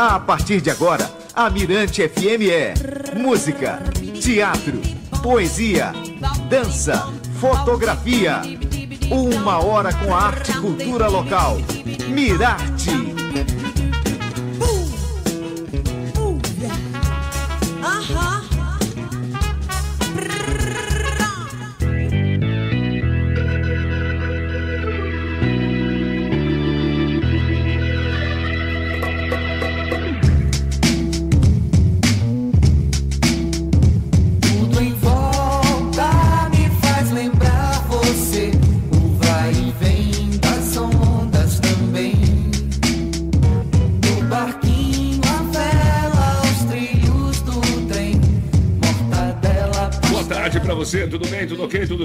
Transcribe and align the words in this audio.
A 0.00 0.20
partir 0.20 0.60
de 0.60 0.70
agora, 0.70 1.10
a 1.34 1.50
Mirante 1.50 2.08
FM 2.08 2.48
é 2.52 2.72
música, 3.18 3.82
teatro, 4.22 4.80
poesia, 5.24 5.92
dança, 6.48 7.12
fotografia. 7.40 8.40
Uma 9.10 9.58
hora 9.58 9.92
com 9.92 10.14
a 10.14 10.22
arte 10.22 10.52
e 10.52 10.60
cultura 10.60 11.08
local. 11.08 11.56
Mirarte. 12.10 13.07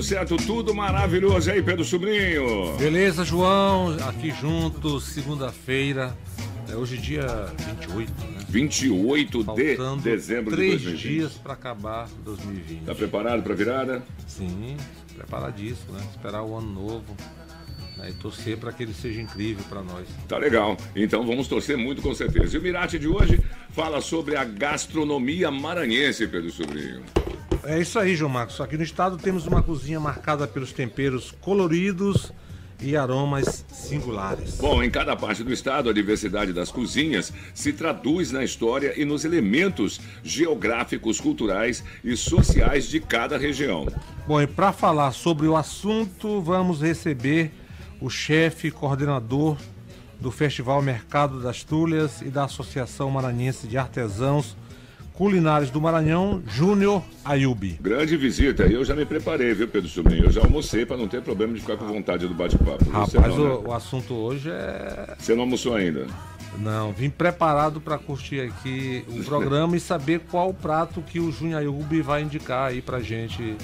Certo, 0.03 0.35
tudo 0.37 0.75
maravilhoso 0.75 1.49
aí, 1.49 1.63
Pedro 1.63 1.85
Sobrinho. 1.85 2.75
Beleza, 2.77 3.23
João? 3.23 3.95
Aqui 4.07 4.31
juntos, 4.31 5.05
segunda-feira. 5.05 6.15
É 6.69 6.75
hoje 6.75 6.97
dia 6.97 7.25
28, 7.79 8.11
né? 8.11 8.45
28 8.49 9.37
de 9.39 9.43
Faltando 9.45 10.01
dezembro 10.01 10.51
de 10.51 10.57
três 10.57 10.81
2020. 10.83 11.01
dias 11.01 11.33
para 11.33 11.53
acabar 11.53 12.09
2020. 12.25 12.81
Tá 12.85 12.95
preparado 12.95 13.43
pra 13.43 13.55
virada? 13.55 14.03
Sim, 14.27 14.75
preparadíssimo, 15.15 15.93
né? 15.93 16.01
Esperar 16.11 16.43
o 16.43 16.57
ano 16.57 16.71
novo 16.71 17.15
né? 17.97 18.09
e 18.09 18.13
torcer 18.13 18.57
para 18.57 18.71
que 18.71 18.83
ele 18.83 18.93
seja 18.93 19.21
incrível 19.21 19.63
para 19.69 19.81
nós. 19.81 20.07
Tá 20.27 20.37
legal. 20.37 20.77
Então 20.95 21.25
vamos 21.25 21.47
torcer 21.47 21.77
muito 21.77 22.01
com 22.01 22.13
certeza. 22.13 22.55
E 22.55 22.59
o 22.59 22.61
Mirate 22.61 22.99
de 22.99 23.07
hoje 23.07 23.39
fala 23.71 24.01
sobre 24.01 24.35
a 24.35 24.43
gastronomia 24.43 25.49
maranhense, 25.49 26.27
Pedro 26.27 26.51
Sobrinho. 26.51 27.03
É 27.65 27.79
isso 27.79 27.97
aí, 27.97 28.15
João 28.15 28.29
Marcos. 28.29 28.59
Aqui 28.59 28.75
no 28.75 28.83
estado 28.83 29.17
temos 29.17 29.47
uma 29.47 29.63
cozinha 29.63 29.99
marcada 29.99 30.45
pelos 30.45 30.73
temperos 30.73 31.31
coloridos 31.39 32.33
e 32.81 32.97
aromas 32.97 33.65
singulares. 33.71 34.57
Bom, 34.57 34.83
em 34.83 34.89
cada 34.89 35.15
parte 35.15 35.45
do 35.45 35.53
estado, 35.53 35.89
a 35.89 35.93
diversidade 35.93 36.51
das 36.51 36.69
cozinhas 36.69 37.31
se 37.53 37.71
traduz 37.71 38.31
na 38.31 38.43
história 38.43 38.93
e 38.99 39.05
nos 39.05 39.23
elementos 39.23 40.01
geográficos, 40.21 41.21
culturais 41.21 41.83
e 42.03 42.17
sociais 42.17 42.89
de 42.89 42.99
cada 42.99 43.37
região. 43.37 43.87
Bom, 44.27 44.41
e 44.41 44.47
para 44.47 44.73
falar 44.73 45.13
sobre 45.13 45.47
o 45.47 45.55
assunto, 45.55 46.41
vamos 46.41 46.81
receber 46.81 47.51
o 48.01 48.09
chefe 48.09 48.71
coordenador 48.71 49.57
do 50.19 50.31
Festival 50.31 50.81
Mercado 50.81 51.41
das 51.41 51.63
Tulhas 51.63 52.21
e 52.21 52.25
da 52.25 52.43
Associação 52.43 53.09
Maranhense 53.09 53.67
de 53.67 53.77
Artesãos 53.77 54.57
Culinários 55.13 55.69
do 55.69 55.79
Maranhão, 55.79 56.41
Júnior 56.47 57.03
Ayubi. 57.23 57.77
Grande 57.79 58.17
visita. 58.17 58.63
Eu 58.63 58.83
já 58.83 58.95
me 58.95 59.05
preparei, 59.05 59.53
viu, 59.53 59.67
Pedro 59.67 59.87
Sobrinho? 59.87 60.25
Eu 60.25 60.31
já 60.31 60.41
almocei 60.41 60.85
para 60.85 60.97
não 60.97 61.07
ter 61.07 61.21
problema 61.21 61.53
de 61.53 61.61
ficar 61.61 61.77
com 61.77 61.85
vontade 61.85 62.27
do 62.27 62.33
bate-papo. 62.33 62.89
Rapaz, 62.89 63.13
não, 63.13 63.37
né? 63.37 63.49
o, 63.55 63.67
o 63.69 63.73
assunto 63.73 64.13
hoje 64.13 64.49
é. 64.49 65.15
Você 65.17 65.35
não 65.35 65.43
almoçou 65.43 65.75
ainda? 65.75 66.07
Não, 66.57 66.91
vim 66.91 67.09
preparado 67.09 67.79
para 67.79 67.97
curtir 67.97 68.41
aqui 68.41 69.05
o 69.07 69.21
programa 69.25 69.75
e 69.75 69.79
saber 69.79 70.21
qual 70.31 70.49
o 70.49 70.53
prato 70.53 71.01
que 71.01 71.19
o 71.19 71.31
Júnior 71.31 71.59
Ayubi 71.59 72.01
vai 72.01 72.23
indicar 72.23 72.69
aí 72.69 72.81
pra 72.81 72.99
gente. 72.99 73.55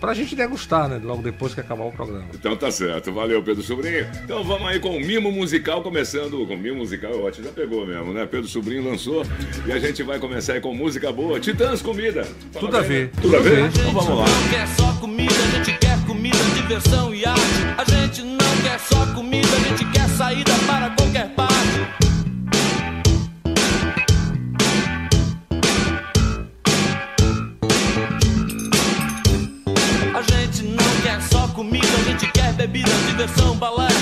Pra 0.00 0.12
gente 0.14 0.36
degustar, 0.36 0.88
né? 0.88 1.00
Logo 1.02 1.22
depois 1.22 1.54
que 1.54 1.60
acabar 1.60 1.84
o 1.84 1.92
programa. 1.92 2.26
Então 2.34 2.56
tá 2.56 2.70
certo. 2.70 3.12
Valeu, 3.12 3.42
Pedro 3.42 3.62
Sobrinho. 3.62 4.06
Então 4.24 4.44
vamos 4.44 4.68
aí 4.68 4.78
com 4.78 4.96
o 4.96 5.00
Mimo 5.00 5.32
Musical, 5.32 5.82
começando 5.82 6.46
com 6.46 6.54
o 6.54 6.58
Mimo 6.58 6.78
Musical, 6.78 7.12
é 7.12 7.16
ótimo, 7.16 7.46
já 7.46 7.52
pegou 7.52 7.86
mesmo, 7.86 8.12
né? 8.12 8.26
Pedro 8.26 8.46
Sobrinho 8.48 8.84
lançou 8.84 9.24
e 9.66 9.72
a 9.72 9.78
gente 9.78 10.02
vai 10.02 10.18
começar 10.18 10.54
aí 10.54 10.60
com 10.60 10.74
música 10.74 11.10
boa. 11.12 11.40
Titãs 11.40 11.80
Comida. 11.82 12.24
Fala 12.52 12.66
Tudo 12.66 12.76
a 12.76 12.80
bem, 12.80 12.88
ver, 12.88 13.04
né? 13.06 13.10
Tudo 13.22 13.36
a 13.36 13.40
ver? 13.40 13.50
tudo 13.50 13.56
a 13.56 13.70
ver. 13.72 13.80
Então 13.80 13.92
vamos 13.92 14.18
lá. 14.18 14.24
não 14.28 14.48
quer 14.50 14.68
só 14.68 14.92
comida, 15.00 15.34
a 15.34 15.56
gente 15.64 15.78
quer 15.78 16.06
comida, 16.06 16.36
diversão 16.54 17.14
e 17.14 17.24
arte. 17.24 17.40
A 17.78 17.84
gente 17.90 18.22
não 18.22 18.56
quer 18.62 18.78
só 18.78 19.06
comida, 19.14 19.48
a 19.48 19.68
gente 19.68 19.84
quer 19.92 20.08
saída 20.10 20.52
para 20.66 20.90
qualquer 20.90 21.05
balé. 33.58 33.95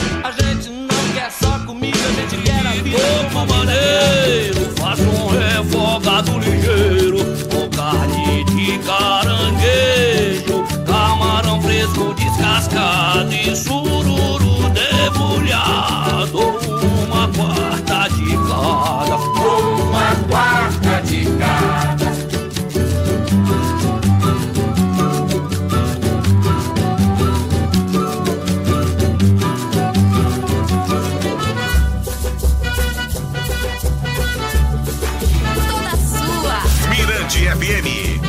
Mirante 37.44 37.58
FM. 37.58 38.20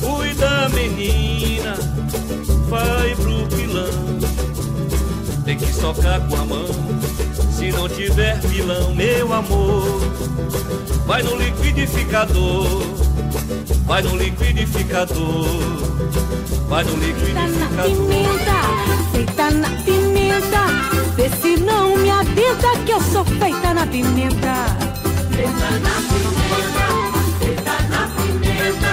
Cuida, 0.00 0.68
menina, 0.70 1.74
vai 2.68 3.14
pro 3.14 3.46
pilão. 3.56 3.84
Tem 5.44 5.56
que 5.56 5.72
socar 5.72 6.20
com 6.28 6.34
a 6.34 6.44
mão, 6.44 6.66
se 7.52 7.70
não 7.70 7.88
tiver 7.88 8.40
pilão, 8.40 8.94
meu 8.94 9.32
amor. 9.32 9.84
Vai 11.06 11.22
no 11.22 11.36
liquidificador, 11.36 13.03
vai 13.86 14.02
no 14.02 14.16
liquidificador, 14.16 15.46
vai 16.68 16.84
no 16.84 16.90
Feita 16.96 17.34
na 17.34 17.46
liquidificador. 17.46 17.84
pimenta, 17.84 18.58
feita 19.12 19.50
na 19.50 19.68
pimenta. 19.84 20.64
Vê 21.16 21.28
se 21.40 21.56
não 21.60 21.96
me 21.96 22.10
avisa 22.10 22.76
que 22.84 22.92
eu 22.92 23.00
sou 23.00 23.24
feita 23.24 23.74
na 23.74 23.86
pimenta. 23.86 24.54
Feita 25.30 25.70
na 25.84 25.94
pimenta, 26.10 26.86
feita 27.38 27.74
na 27.90 28.02
pimenta. 28.16 28.92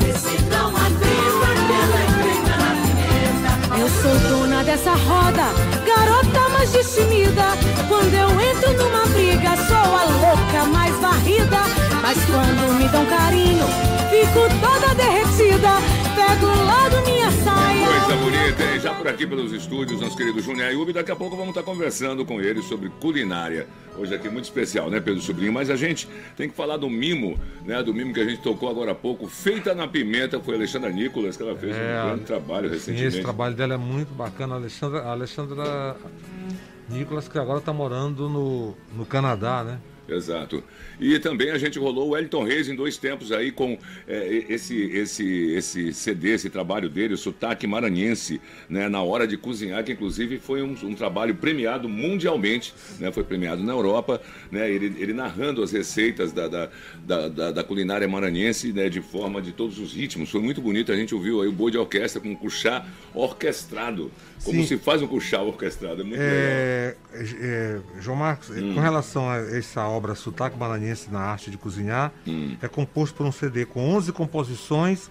Vê 0.00 0.12
se 0.18 0.36
não 0.44 0.68
avisa 0.76 1.48
que 1.66 1.72
ela 1.72 1.98
é 1.98 2.08
feita 2.22 2.54
na 2.62 2.70
pimenta. 2.82 3.78
Eu 3.80 3.88
sou 4.02 4.16
dona 4.30 4.62
dessa 4.64 4.92
roda, 4.94 5.46
garota 5.86 6.25
mais 6.56 6.72
destemida. 6.72 7.44
Quando 7.88 8.14
eu 8.14 8.40
entro 8.40 8.72
numa 8.74 9.06
briga, 9.06 9.56
sou 9.56 9.76
a 9.76 10.04
louca 10.04 10.64
mais 10.72 10.94
varrida. 11.00 11.58
Mas 12.00 12.16
quando 12.24 12.78
me 12.78 12.88
dão 12.88 13.04
carinho, 13.06 13.66
fico 14.10 14.48
toda 14.60 14.94
derretida. 14.94 15.76
Pego 16.14 16.46
logo 16.46 17.04
minha 17.06 17.30
saia. 17.44 17.86
Coisa? 18.06 18.35
Já 18.86 18.94
por 18.94 19.08
aqui 19.08 19.26
pelos 19.26 19.52
estúdios, 19.52 20.00
nosso 20.00 20.16
querido 20.16 20.40
Júnior 20.40 20.68
Ayub. 20.68 20.92
Daqui 20.92 21.10
a 21.10 21.16
pouco 21.16 21.34
vamos 21.34 21.48
estar 21.48 21.64
conversando 21.64 22.24
com 22.24 22.40
ele 22.40 22.62
sobre 22.62 22.88
culinária. 22.88 23.66
Hoje 23.98 24.14
aqui 24.14 24.28
muito 24.28 24.44
especial, 24.44 24.88
né, 24.88 25.00
Pedro 25.00 25.20
Sobrinho? 25.20 25.52
Mas 25.52 25.70
a 25.70 25.74
gente 25.74 26.08
tem 26.36 26.48
que 26.48 26.54
falar 26.54 26.76
do 26.76 26.88
mimo, 26.88 27.36
né? 27.64 27.82
Do 27.82 27.92
mimo 27.92 28.14
que 28.14 28.20
a 28.20 28.24
gente 28.24 28.40
tocou 28.42 28.68
agora 28.70 28.92
há 28.92 28.94
pouco, 28.94 29.26
feita 29.26 29.74
na 29.74 29.88
pimenta, 29.88 30.38
foi 30.38 30.54
a 30.54 30.58
Alexandra 30.58 30.88
Nicolas 30.90 31.36
que 31.36 31.42
ela 31.42 31.56
fez 31.56 31.74
É, 31.74 32.00
um 32.00 32.06
grande 32.10 32.24
trabalho 32.26 32.68
Sim, 32.68 32.74
recentemente. 32.74 33.06
esse 33.08 33.22
trabalho 33.22 33.56
dela 33.56 33.74
é 33.74 33.76
muito 33.76 34.14
bacana. 34.14 34.54
A 34.54 34.58
Alexandra, 34.58 35.00
a 35.00 35.10
Alexandra 35.10 35.96
Nicolas, 36.88 37.26
que 37.26 37.38
agora 37.40 37.58
está 37.58 37.72
morando 37.72 38.28
no, 38.28 38.72
no 38.96 39.04
Canadá, 39.04 39.64
né? 39.64 39.80
Exato. 40.08 40.62
E 41.00 41.18
também 41.18 41.50
a 41.50 41.58
gente 41.58 41.78
rolou 41.78 42.10
o 42.10 42.16
Elton 42.16 42.44
Reis 42.44 42.68
em 42.68 42.74
dois 42.74 42.96
tempos 42.96 43.32
aí 43.32 43.50
com 43.50 43.76
é, 44.06 44.44
esse, 44.48 44.80
esse, 44.92 45.52
esse 45.52 45.92
CD, 45.92 46.34
esse 46.34 46.48
trabalho 46.48 46.88
dele, 46.88 47.14
o 47.14 47.18
Sotaque 47.18 47.66
Maranhense, 47.66 48.40
né, 48.68 48.88
na 48.88 49.02
hora 49.02 49.26
de 49.26 49.36
cozinhar, 49.36 49.82
que 49.84 49.92
inclusive 49.92 50.38
foi 50.38 50.62
um, 50.62 50.76
um 50.84 50.94
trabalho 50.94 51.34
premiado 51.34 51.88
mundialmente, 51.88 52.72
né, 53.00 53.10
foi 53.10 53.24
premiado 53.24 53.62
na 53.62 53.72
Europa, 53.72 54.20
né, 54.50 54.70
ele, 54.70 54.94
ele 54.98 55.12
narrando 55.12 55.62
as 55.62 55.72
receitas 55.72 56.32
da, 56.32 56.46
da, 56.46 56.70
da, 57.28 57.50
da, 57.52 57.64
culinária 57.64 58.06
maranhense 58.06 58.72
né, 58.72 58.88
de 58.88 59.02
forma 59.02 59.42
de 59.42 59.52
todos 59.52 59.78
os 59.78 59.92
ritmos. 59.92 60.30
Foi 60.30 60.40
muito 60.40 60.60
bonito, 60.60 60.92
a 60.92 60.96
gente 60.96 61.14
ouviu 61.14 61.42
aí 61.42 61.48
o 61.48 61.52
boi 61.52 61.72
de 61.72 61.78
orquestra 61.78 62.20
com 62.20 62.30
um 62.30 62.36
cuchá 62.36 62.86
orquestrado, 63.12 64.10
como 64.44 64.60
Sim. 64.60 64.66
se 64.66 64.78
faz 64.78 65.02
um 65.02 65.06
cuchá 65.06 65.40
orquestrado, 65.42 66.00
é 66.02 66.04
muito. 66.04 66.18
É, 66.20 66.94
é, 67.12 67.78
João 68.00 68.16
Marcos, 68.16 68.50
Hum. 68.50 68.74
com 68.74 68.80
relação 68.80 69.28
a 69.30 69.36
essa 69.38 69.86
obra 69.86 70.14
Sotaque 70.14 70.56
Maranhense 70.58 71.10
na 71.10 71.20
Arte 71.20 71.50
de 71.50 71.56
Cozinhar, 71.58 72.12
Hum. 72.26 72.56
é 72.62 72.68
composto 72.68 73.16
por 73.16 73.26
um 73.26 73.32
CD 73.32 73.64
com 73.66 73.80
11 73.94 74.12
composições 74.12 75.10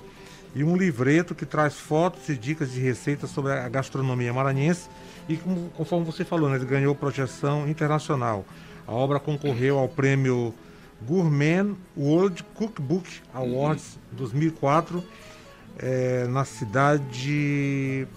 e 0.56 0.64
um 0.64 0.78
livreto 0.78 1.36
que 1.36 1.46
traz 1.46 1.76
fotos 1.76 2.30
e 2.30 2.36
dicas 2.36 2.72
de 2.72 2.80
receitas 2.80 3.30
sobre 3.30 3.52
a 3.52 3.68
gastronomia 3.68 4.34
maranhense 4.34 4.88
e, 5.28 5.36
como- 5.36 5.70
conforme 5.76 6.06
você 6.06 6.24
falou, 6.24 6.50
né, 6.50 6.56
ele 6.56 6.66
ganhou 6.66 6.96
projeção 6.96 7.68
internacional. 7.68 8.46
A 8.88 8.94
obra 8.94 9.20
concorreu 9.20 9.78
ao 9.80 9.90
prêmio 9.90 10.54
Gourmet 11.06 11.66
World 11.98 12.42
Cookbook 12.54 13.06
Awards 13.34 13.98
2004 14.14 15.04
eh, 15.78 16.26
na 16.30 16.46
cidade 16.46 18.08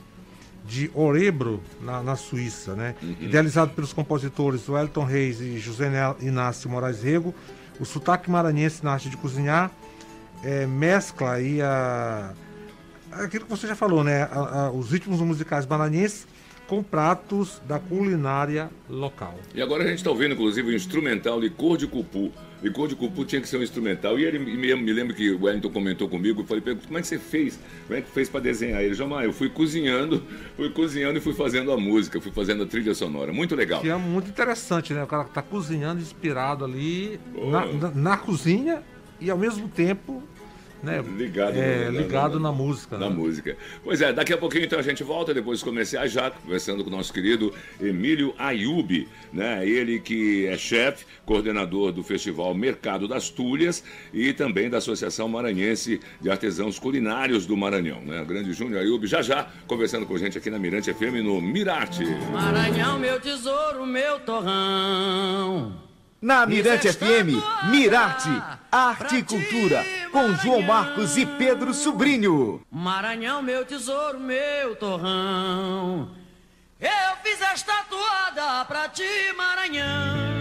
de 0.69 0.91
Orebro, 0.94 1.62
na, 1.81 2.03
na 2.03 2.15
Suíça, 2.15 2.75
né? 2.75 2.94
Idealizado 3.20 3.73
pelos 3.73 3.93
compositores 3.93 4.69
Wellington 4.69 5.05
Reis 5.05 5.41
e 5.41 5.59
José 5.59 5.91
Inácio 6.20 6.69
Moraes 6.69 7.03
Rego, 7.03 7.35
o 7.81 7.85
sotaque 7.87 8.31
maranhense 8.31 8.85
na 8.85 8.93
arte 8.93 9.09
de 9.09 9.17
cozinhar 9.17 9.70
eh, 10.44 10.67
mescla 10.67 11.32
aí 11.32 11.62
a, 11.62 12.32
aquilo 13.12 13.44
que 13.47 13.50
você 13.50 13.67
já 13.67 13.75
falou, 13.75 14.05
né? 14.05 14.25
A- 14.25 14.67
a- 14.67 14.70
os 14.70 14.91
ritmos 14.91 15.20
musicais 15.20 15.65
maranhenses 15.67 16.26
com 16.67 16.82
pratos 16.82 17.62
da 17.67 17.79
culinária 17.79 18.69
local. 18.91 19.38
E 19.55 19.62
agora 19.62 19.85
a 19.85 19.87
gente 19.87 19.99
está 19.99 20.11
ouvindo, 20.11 20.35
inclusive, 20.35 20.69
o 20.70 20.75
instrumental 20.75 21.41
Licor 21.41 21.79
de 21.79 21.87
Cupu. 21.87 22.31
Licor 22.62 22.88
de 22.88 22.96
Cupu 22.96 23.25
tinha 23.25 23.40
que 23.40 23.49
ser 23.49 23.56
um 23.56 23.62
instrumental. 23.62 24.19
E 24.19 24.25
ele 24.25 24.38
me, 24.38 24.75
me 24.75 24.93
lembra 24.93 25.14
que 25.14 25.31
o 25.31 25.44
Wellington 25.44 25.70
comentou 25.70 26.08
comigo. 26.08 26.40
Eu 26.43 26.44
falei, 26.46 26.60
"Pô, 26.62 26.75
como 26.87 26.99
é 26.99 27.00
que 27.00 27.06
você 27.06 27.19
fez? 27.19 27.58
Como 27.87 27.99
é 27.99 28.02
que 28.02 28.10
fez 28.10 28.28
para 28.28 28.40
desenhar? 28.40 28.82
Ele, 28.82 28.94
Jamar, 28.94 29.25
eu 29.25 29.32
fui 29.32 29.49
cozinhando, 29.49 30.22
fui 30.56 30.70
cozinhando 30.70 31.19
e 31.19 31.20
fui 31.20 31.34
fazendo 31.34 31.70
a 31.70 31.76
música, 31.76 32.20
fui 32.20 32.32
fazendo 32.32 32.64
a 32.64 32.66
trilha 32.66 32.94
sonora. 32.94 33.32
Muito 33.32 33.55
legal. 33.55 33.81
Que 33.81 33.90
é 33.90 33.96
muito 33.96 34.28
interessante, 34.28 34.93
né? 34.93 35.02
O 35.05 35.06
cara 35.06 35.25
que 35.25 35.31
tá 35.34 35.43
cozinhando 35.43 36.00
inspirado 36.00 36.64
ali 36.64 37.20
Boa. 37.32 37.50
na, 37.66 37.72
na- 37.72 37.90
na 37.90 38.16
cozinha 38.16 38.82
e 39.20 39.31
ao 39.31 39.38
mesmo 39.38 39.69
tempo, 39.69 40.22
né? 40.82 41.02
Ligado 41.16 41.56
é, 41.56 41.84
na- 41.86 41.90
ligado 42.00 42.34
na- 42.40 42.48
na, 42.50 42.52
música. 42.52 42.96
Na 42.98 43.08
né? 43.08 43.14
música. 43.14 43.56
Pois 43.82 44.00
é, 44.00 44.12
daqui 44.12 44.32
a 44.32 44.38
pouquinho 44.38 44.64
então 44.64 44.78
a 44.78 44.82
gente 44.82 45.02
volta, 45.02 45.34
depois 45.34 45.58
dos 45.58 45.69
comerciais, 45.69 46.12
já 46.12 46.30
conversando 46.30 46.82
com 46.84 46.90
o 46.90 46.92
nosso 46.92 47.12
querido 47.12 47.52
Emílio 47.80 48.34
Ayub, 48.38 49.08
né? 49.32 49.66
Ele 49.66 49.98
que 50.00 50.46
é 50.46 50.56
chefe, 50.56 51.04
coordenador 51.26 51.92
do 51.92 52.02
Festival 52.02 52.54
Mercado 52.54 53.06
das 53.08 53.28
Tulhas 53.30 53.82
e 54.12 54.32
também 54.32 54.70
da 54.70 54.78
Associação 54.78 55.28
Maranhense 55.28 56.00
de 56.20 56.30
Artesãos 56.30 56.78
Culinários 56.78 57.44
do 57.46 57.56
Maranhão, 57.56 58.00
né? 58.02 58.24
Grande 58.26 58.52
Júnior 58.52 58.81
Ayub, 58.82 59.06
já 59.06 59.22
já 59.22 59.48
conversando 59.66 60.06
com 60.06 60.14
a 60.14 60.19
gente 60.19 60.38
aqui 60.38 60.50
na 60.50 60.58
Mirante 60.58 60.92
FM 60.92 61.22
no 61.24 61.40
Mirarte. 61.40 62.04
Maranhão, 62.32 62.98
meu 62.98 63.20
tesouro, 63.20 63.84
meu 63.86 64.20
torrão. 64.20 65.88
Na 66.20 66.44
Mirante 66.44 66.93
FM, 66.93 67.41
Mirarte, 67.70 68.29
Arte 68.73 69.19
e 69.19 69.23
Cultura, 69.23 69.85
com 70.11 70.35
João 70.35 70.62
Marcos 70.62 71.17
e 71.17 71.25
Pedro 71.25 71.73
Sobrinho. 71.73 72.61
Maranhão, 72.69 73.41
meu 73.41 73.65
tesouro, 73.65 74.19
meu 74.19 74.75
torrão. 74.75 76.11
Eu 76.81 77.17
fiz 77.23 77.41
esta 77.41 77.85
toada 77.85 78.65
pra 78.65 78.88
ti, 78.88 79.32
Maranhão. 79.37 80.38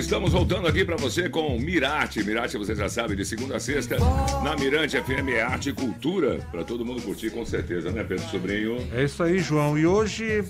Estamos 0.00 0.32
voltando 0.32 0.66
aqui 0.66 0.82
para 0.82 0.96
você 0.96 1.28
com 1.28 1.58
Mirarte. 1.58 2.24
Mirarte, 2.24 2.56
você 2.56 2.74
já 2.74 2.88
sabe, 2.88 3.14
de 3.14 3.22
segunda 3.24 3.56
a 3.56 3.60
sexta, 3.60 3.96
na 4.42 4.56
Mirante 4.56 5.00
FM 5.00 5.28
é 5.28 5.42
arte 5.42 5.68
e 5.68 5.72
cultura, 5.74 6.38
para 6.50 6.64
todo 6.64 6.86
mundo 6.86 7.02
curtir 7.02 7.30
com 7.30 7.44
certeza, 7.44 7.90
né, 7.90 8.02
Pedro 8.02 8.26
Sobrinho? 8.28 8.78
É 8.94 9.04
isso 9.04 9.22
aí, 9.22 9.38
João. 9.40 9.78
E 9.78 9.86
hoje 9.86 10.42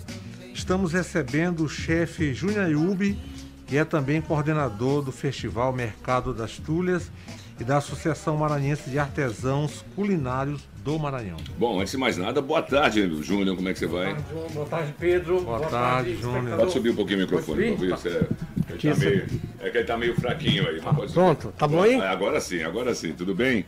estamos 0.54 0.92
recebendo 0.92 1.64
o 1.64 1.68
chefe 1.68 2.32
Júnior 2.32 2.66
Ayub, 2.66 3.18
que 3.66 3.76
é 3.76 3.84
também 3.84 4.22
coordenador 4.22 5.02
do 5.02 5.10
Festival 5.10 5.72
Mercado 5.72 6.32
das 6.32 6.56
Tulhas 6.58 7.10
e 7.58 7.64
da 7.64 7.78
Associação 7.78 8.36
Maranhense 8.36 8.88
de 8.88 9.00
Artesãos 9.00 9.84
Culinários 9.96 10.69
do 10.82 10.98
Maranhão. 10.98 11.36
Bom, 11.58 11.80
antes 11.80 11.92
de 11.92 11.98
mais 11.98 12.16
nada, 12.16 12.40
boa 12.40 12.62
tarde, 12.62 13.08
Júnior, 13.22 13.54
como 13.56 13.68
é 13.68 13.72
que 13.72 13.78
você 13.78 13.86
vai? 13.86 14.16
João, 14.30 14.48
boa 14.48 14.66
tarde, 14.66 14.94
Pedro. 14.98 15.40
Boa 15.42 15.60
tarde, 15.60 16.14
Júnior. 16.16 16.28
espectador. 16.36 16.58
Pode 16.60 16.72
subir 16.72 16.90
um 16.90 16.94
pouquinho 16.96 17.18
o 17.18 17.22
microfone, 17.22 17.62
por 17.72 17.78
subir? 17.78 17.90
favor. 17.90 18.02
Você, 18.02 18.26
ele 18.70 18.94
tá 18.94 18.96
meio, 18.98 19.26
é 19.60 19.70
que 19.70 19.78
ele 19.78 19.84
tá 19.86 19.96
meio 19.98 20.14
fraquinho 20.20 20.68
aí. 20.68 20.80
subir. 20.80 21.12
Pronto, 21.12 21.52
tá 21.56 21.68
bom 21.68 21.82
aí? 21.82 21.94
É, 21.94 22.08
Agora 22.08 22.40
sim, 22.40 22.62
agora 22.62 22.94
sim, 22.94 23.12
tudo 23.12 23.34
bem? 23.34 23.64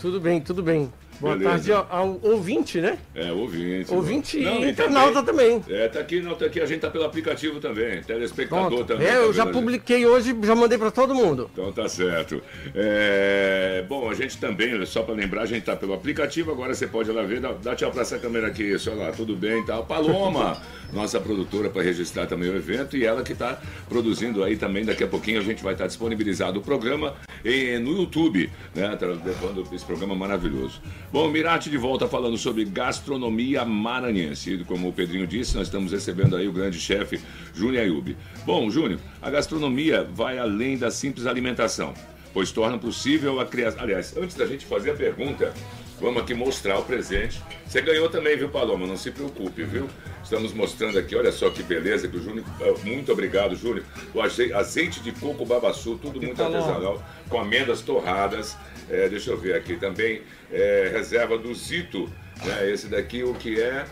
Tudo 0.00 0.20
bem, 0.20 0.40
tudo 0.40 0.62
bem. 0.62 0.92
Boa 1.20 1.36
Beleza. 1.36 1.50
tarde 1.74 1.86
ao, 1.90 2.18
ouvinte, 2.22 2.80
né? 2.80 2.98
É, 3.14 3.30
ouvinte. 3.32 3.92
Ouvinte 3.94 4.38
Não, 4.40 4.60
e 4.60 4.64
e 4.66 4.70
internauta 4.70 5.22
também. 5.22 5.62
É, 5.68 5.88
tá 5.88 6.00
aqui, 6.00 6.20
não, 6.20 6.34
tá 6.34 6.46
aqui, 6.46 6.60
a 6.60 6.66
gente 6.66 6.80
tá 6.80 6.90
pelo 6.90 7.04
aplicativo 7.04 7.60
também, 7.60 8.02
telespectador 8.02 8.68
Pronto. 8.68 8.84
também. 8.84 9.06
É, 9.06 9.10
tá 9.12 9.16
eu 9.18 9.32
já 9.32 9.46
publiquei 9.46 10.04
hoje, 10.06 10.36
já 10.42 10.54
mandei 10.54 10.76
pra 10.76 10.90
todo 10.90 11.14
mundo. 11.14 11.48
Então 11.52 11.72
tá 11.72 11.88
certo. 11.88 12.42
É, 12.74 13.84
Bom, 13.88 14.08
a 14.10 14.14
gente 14.14 14.38
também, 14.38 14.84
só 14.86 15.02
para 15.02 15.14
lembrar, 15.14 15.42
a 15.42 15.46
gente 15.46 15.64
tá 15.64 15.76
pelo 15.76 15.94
aplicativo, 15.94 16.50
agora 16.50 16.74
você 16.74 16.86
pode 16.86 17.10
ir 17.10 17.12
lá 17.12 17.22
ver, 17.22 17.40
dá, 17.40 17.52
dá 17.52 17.74
tchau 17.76 17.90
para 17.90 18.02
essa 18.02 18.18
câmera 18.18 18.48
aqui, 18.48 18.62
isso, 18.62 18.90
olha 18.90 19.04
lá, 19.06 19.12
tudo 19.12 19.36
bem 19.36 19.60
e 19.60 19.66
tal. 19.66 19.84
Paloma, 19.84 20.60
nossa 20.92 21.20
produtora 21.20 21.70
para 21.70 21.82
registrar 21.82 22.26
também 22.26 22.50
o 22.50 22.56
evento 22.56 22.96
e 22.96 23.04
ela 23.04 23.22
que 23.22 23.32
está 23.32 23.60
produzindo 23.88 24.42
aí 24.44 24.56
também, 24.56 24.84
daqui 24.84 25.04
a 25.04 25.08
pouquinho 25.08 25.40
a 25.40 25.42
gente 25.42 25.62
vai 25.62 25.74
estar 25.74 25.86
disponibilizado 25.86 26.60
o 26.60 26.62
programa 26.62 27.14
em- 27.44 27.78
no 27.78 27.92
YouTube, 28.00 28.50
né, 28.74 28.96
tá 28.96 29.06
levando 29.06 29.66
esse 29.72 29.84
programa 29.84 30.14
maravilhoso. 30.14 30.80
Bom, 31.14 31.28
Mirate 31.28 31.70
de 31.70 31.76
volta 31.78 32.08
falando 32.08 32.36
sobre 32.36 32.64
gastronomia 32.64 33.64
maranhense. 33.64 34.54
E 34.54 34.64
Como 34.64 34.88
o 34.88 34.92
Pedrinho 34.92 35.28
disse, 35.28 35.54
nós 35.56 35.68
estamos 35.68 35.92
recebendo 35.92 36.34
aí 36.34 36.48
o 36.48 36.52
grande 36.52 36.80
chefe 36.80 37.20
Júnior 37.54 37.84
Ayub. 37.84 38.16
Bom, 38.44 38.68
Júnior, 38.68 38.98
a 39.22 39.30
gastronomia 39.30 40.02
vai 40.12 40.38
além 40.40 40.76
da 40.76 40.90
simples 40.90 41.24
alimentação 41.26 41.94
pois 42.32 42.50
torna 42.50 42.76
possível 42.76 43.38
a 43.38 43.46
criação. 43.46 43.80
Aliás, 43.80 44.16
antes 44.16 44.34
da 44.34 44.44
gente 44.44 44.66
fazer 44.66 44.90
a 44.90 44.94
pergunta, 44.94 45.54
vamos 46.00 46.20
aqui 46.20 46.34
mostrar 46.34 46.76
o 46.80 46.82
presente. 46.82 47.40
Você 47.64 47.80
ganhou 47.80 48.08
também, 48.10 48.36
viu, 48.36 48.48
Paloma? 48.48 48.88
Não 48.88 48.96
se 48.96 49.12
preocupe, 49.12 49.62
viu? 49.62 49.88
Estamos 50.20 50.52
mostrando 50.52 50.98
aqui, 50.98 51.14
olha 51.14 51.30
só 51.30 51.48
que 51.48 51.62
beleza 51.62 52.08
que 52.08 52.16
o 52.16 52.20
Júnior. 52.20 52.44
ah, 52.60 52.74
Muito 52.84 53.12
obrigado, 53.12 53.54
Júnior. 53.54 53.84
O 54.12 54.20
aze- 54.20 54.52
azeite 54.52 54.98
de 54.98 55.12
coco 55.12 55.46
babaçu, 55.46 55.96
tudo 56.02 56.20
muito 56.20 56.42
artesanal, 56.42 57.00
com 57.28 57.38
amêndoas 57.38 57.82
torradas. 57.82 58.56
É, 58.90 59.08
deixa 59.08 59.30
eu 59.30 59.38
ver 59.38 59.54
aqui 59.54 59.76
também. 59.76 60.20
É, 60.54 60.90
reserva 60.92 61.36
do 61.36 61.52
Zito. 61.54 62.08
Né? 62.44 62.70
Esse 62.70 62.86
daqui, 62.88 63.22
o 63.22 63.34
que 63.34 63.60
é? 63.60 63.84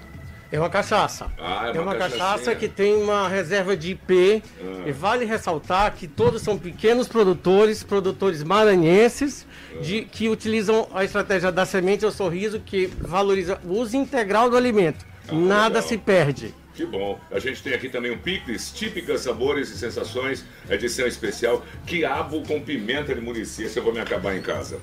É 0.51 0.59
uma 0.59 0.69
cachaça. 0.69 1.33
Ah, 1.39 1.69
é 1.69 1.77
é 1.77 1.81
uma 1.81 1.83
uma 1.83 1.95
cachaçinha. 1.95 2.19
cachaça 2.19 2.55
que 2.55 2.69
tem 2.69 2.95
uma 2.95 3.27
reserva 3.27 3.75
de 3.75 3.93
IP. 3.93 4.43
Ah. 4.61 4.83
E 4.87 4.93
vale 4.93 5.25
ressaltar 5.25 5.95
que 5.95 6.07
todos 6.07 6.43
são 6.43 6.59
pequenos 6.59 7.09
produtores, 7.09 7.83
produtores 7.83 8.43
maranhenses, 8.43 9.47
de, 9.81 10.03
que 10.03 10.29
utilizam 10.29 10.87
a 10.95 11.05
estratégia 11.05 11.51
da 11.51 11.65
semente 11.65 12.05
ao 12.05 12.11
sorriso, 12.11 12.61
que 12.61 12.87
valoriza 12.87 13.59
o 13.65 13.73
uso 13.73 13.97
integral 13.97 14.51
do 14.51 14.57
alimento. 14.57 15.07
Nada 15.31 15.77
legal. 15.77 15.83
se 15.83 15.97
perde. 15.97 16.55
Que 16.75 16.85
bom. 16.85 17.19
A 17.31 17.39
gente 17.39 17.63
tem 17.63 17.73
aqui 17.73 17.89
também 17.89 18.11
um 18.11 18.19
picles, 18.19 18.71
típicas 18.71 19.23
sabores 19.23 19.71
e 19.71 19.79
sensações, 19.79 20.45
edição 20.69 21.07
especial, 21.07 21.65
quiabo 21.87 22.43
com 22.43 22.61
pimenta 22.61 23.15
de. 23.15 23.65
Esse 23.65 23.79
eu 23.79 23.83
vou 23.83 23.93
me 23.93 24.01
acabar 24.01 24.37
em 24.37 24.43
casa. 24.43 24.79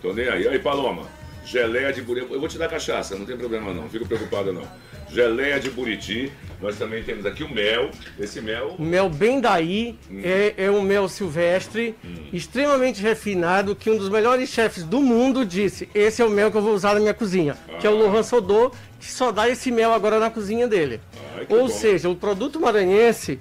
Tô 0.00 0.14
nem 0.14 0.28
aí. 0.28 0.48
Aí, 0.48 0.58
Paloma, 0.58 1.06
geleia 1.44 1.92
de 1.92 2.02
buriti. 2.02 2.32
Eu 2.32 2.40
vou 2.40 2.48
te 2.48 2.58
dar 2.58 2.68
cachaça, 2.68 3.16
não 3.16 3.24
tem 3.24 3.36
problema 3.36 3.72
não, 3.72 3.88
fico 3.88 4.06
preocupado 4.06 4.52
não. 4.52 4.62
Geleia 5.08 5.58
de 5.58 5.70
buriti. 5.70 6.32
Nós 6.60 6.76
também 6.76 7.02
temos 7.02 7.24
aqui 7.26 7.42
o 7.42 7.52
mel. 7.52 7.90
Esse 8.18 8.40
mel, 8.40 8.76
O 8.78 8.82
mel 8.82 9.08
bem 9.08 9.40
daí 9.40 9.98
é, 10.22 10.54
é 10.56 10.70
um 10.70 10.82
mel 10.82 11.08
silvestre, 11.08 11.94
extremamente 12.32 13.00
refinado, 13.02 13.74
que 13.74 13.90
um 13.90 13.96
dos 13.96 14.08
melhores 14.08 14.50
chefes 14.50 14.84
do 14.84 15.00
mundo 15.00 15.44
disse, 15.44 15.88
esse 15.94 16.20
é 16.20 16.24
o 16.24 16.30
mel 16.30 16.50
que 16.50 16.56
eu 16.56 16.62
vou 16.62 16.74
usar 16.74 16.94
na 16.94 17.00
minha 17.00 17.14
cozinha, 17.14 17.56
que 17.80 17.86
é 17.86 17.90
o 17.90 17.96
Lohan 17.96 18.22
Sodô, 18.22 18.70
que 19.00 19.10
só 19.10 19.32
dá 19.32 19.48
esse 19.48 19.70
mel 19.72 19.92
agora 19.92 20.18
na 20.20 20.30
cozinha 20.30 20.68
dele. 20.68 21.00
Ai, 21.36 21.46
Ou 21.48 21.62
bom. 21.62 21.68
seja, 21.68 22.08
o 22.08 22.14
produto 22.14 22.60
maranhense, 22.60 23.40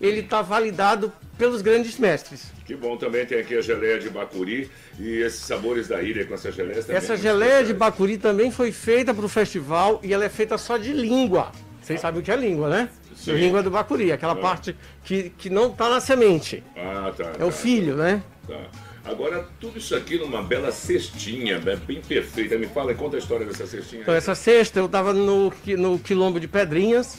ele 0.00 0.20
está 0.20 0.42
validado 0.42 1.10
pelos 1.40 1.62
grandes 1.62 1.98
mestres. 1.98 2.52
Que 2.66 2.76
bom, 2.76 2.98
também 2.98 3.24
tem 3.24 3.40
aqui 3.40 3.56
a 3.56 3.62
geleia 3.62 3.98
de 3.98 4.10
bacuri 4.10 4.70
e 4.98 5.22
esses 5.22 5.40
sabores 5.40 5.88
da 5.88 6.02
ilha 6.02 6.26
com 6.26 6.34
essa 6.34 6.52
geleia 6.52 6.82
também. 6.82 6.96
Essa 6.96 7.16
geleia 7.16 7.64
de 7.64 7.72
bacuri 7.72 8.18
também 8.18 8.50
foi 8.50 8.70
feita 8.70 9.14
para 9.14 9.24
o 9.24 9.28
festival 9.28 10.00
e 10.02 10.12
ela 10.12 10.22
é 10.22 10.28
feita 10.28 10.58
só 10.58 10.76
de 10.76 10.92
língua. 10.92 11.50
Vocês 11.80 11.98
sabem 11.98 12.20
o 12.20 12.22
que 12.22 12.30
é 12.30 12.36
língua, 12.36 12.68
né? 12.68 12.90
Sim. 13.16 13.32
Língua 13.32 13.62
do 13.62 13.70
bacuri, 13.70 14.12
aquela 14.12 14.36
parte 14.36 14.76
que, 15.02 15.30
que 15.30 15.48
não 15.48 15.68
está 15.68 15.88
na 15.88 15.98
semente. 15.98 16.62
Ah, 16.76 17.10
tá. 17.16 17.32
É 17.38 17.44
o 17.44 17.50
filho, 17.50 17.96
né? 17.96 18.22
Tá. 18.46 18.60
Agora, 19.02 19.48
tudo 19.58 19.78
isso 19.78 19.96
aqui 19.96 20.18
numa 20.18 20.42
bela 20.42 20.70
cestinha, 20.70 21.58
né, 21.58 21.74
bem 21.74 22.02
perfeita. 22.02 22.58
Me 22.58 22.66
fala, 22.66 22.92
conta 22.92 23.16
a 23.16 23.18
história 23.18 23.46
dessa 23.46 23.66
cestinha. 23.66 24.02
Então 24.02 24.12
aí. 24.12 24.18
essa 24.18 24.34
sexta 24.34 24.78
eu 24.78 24.86
estava 24.86 25.14
no, 25.14 25.50
no 25.78 25.98
quilombo 25.98 26.38
de 26.38 26.46
Pedrinhas 26.46 27.18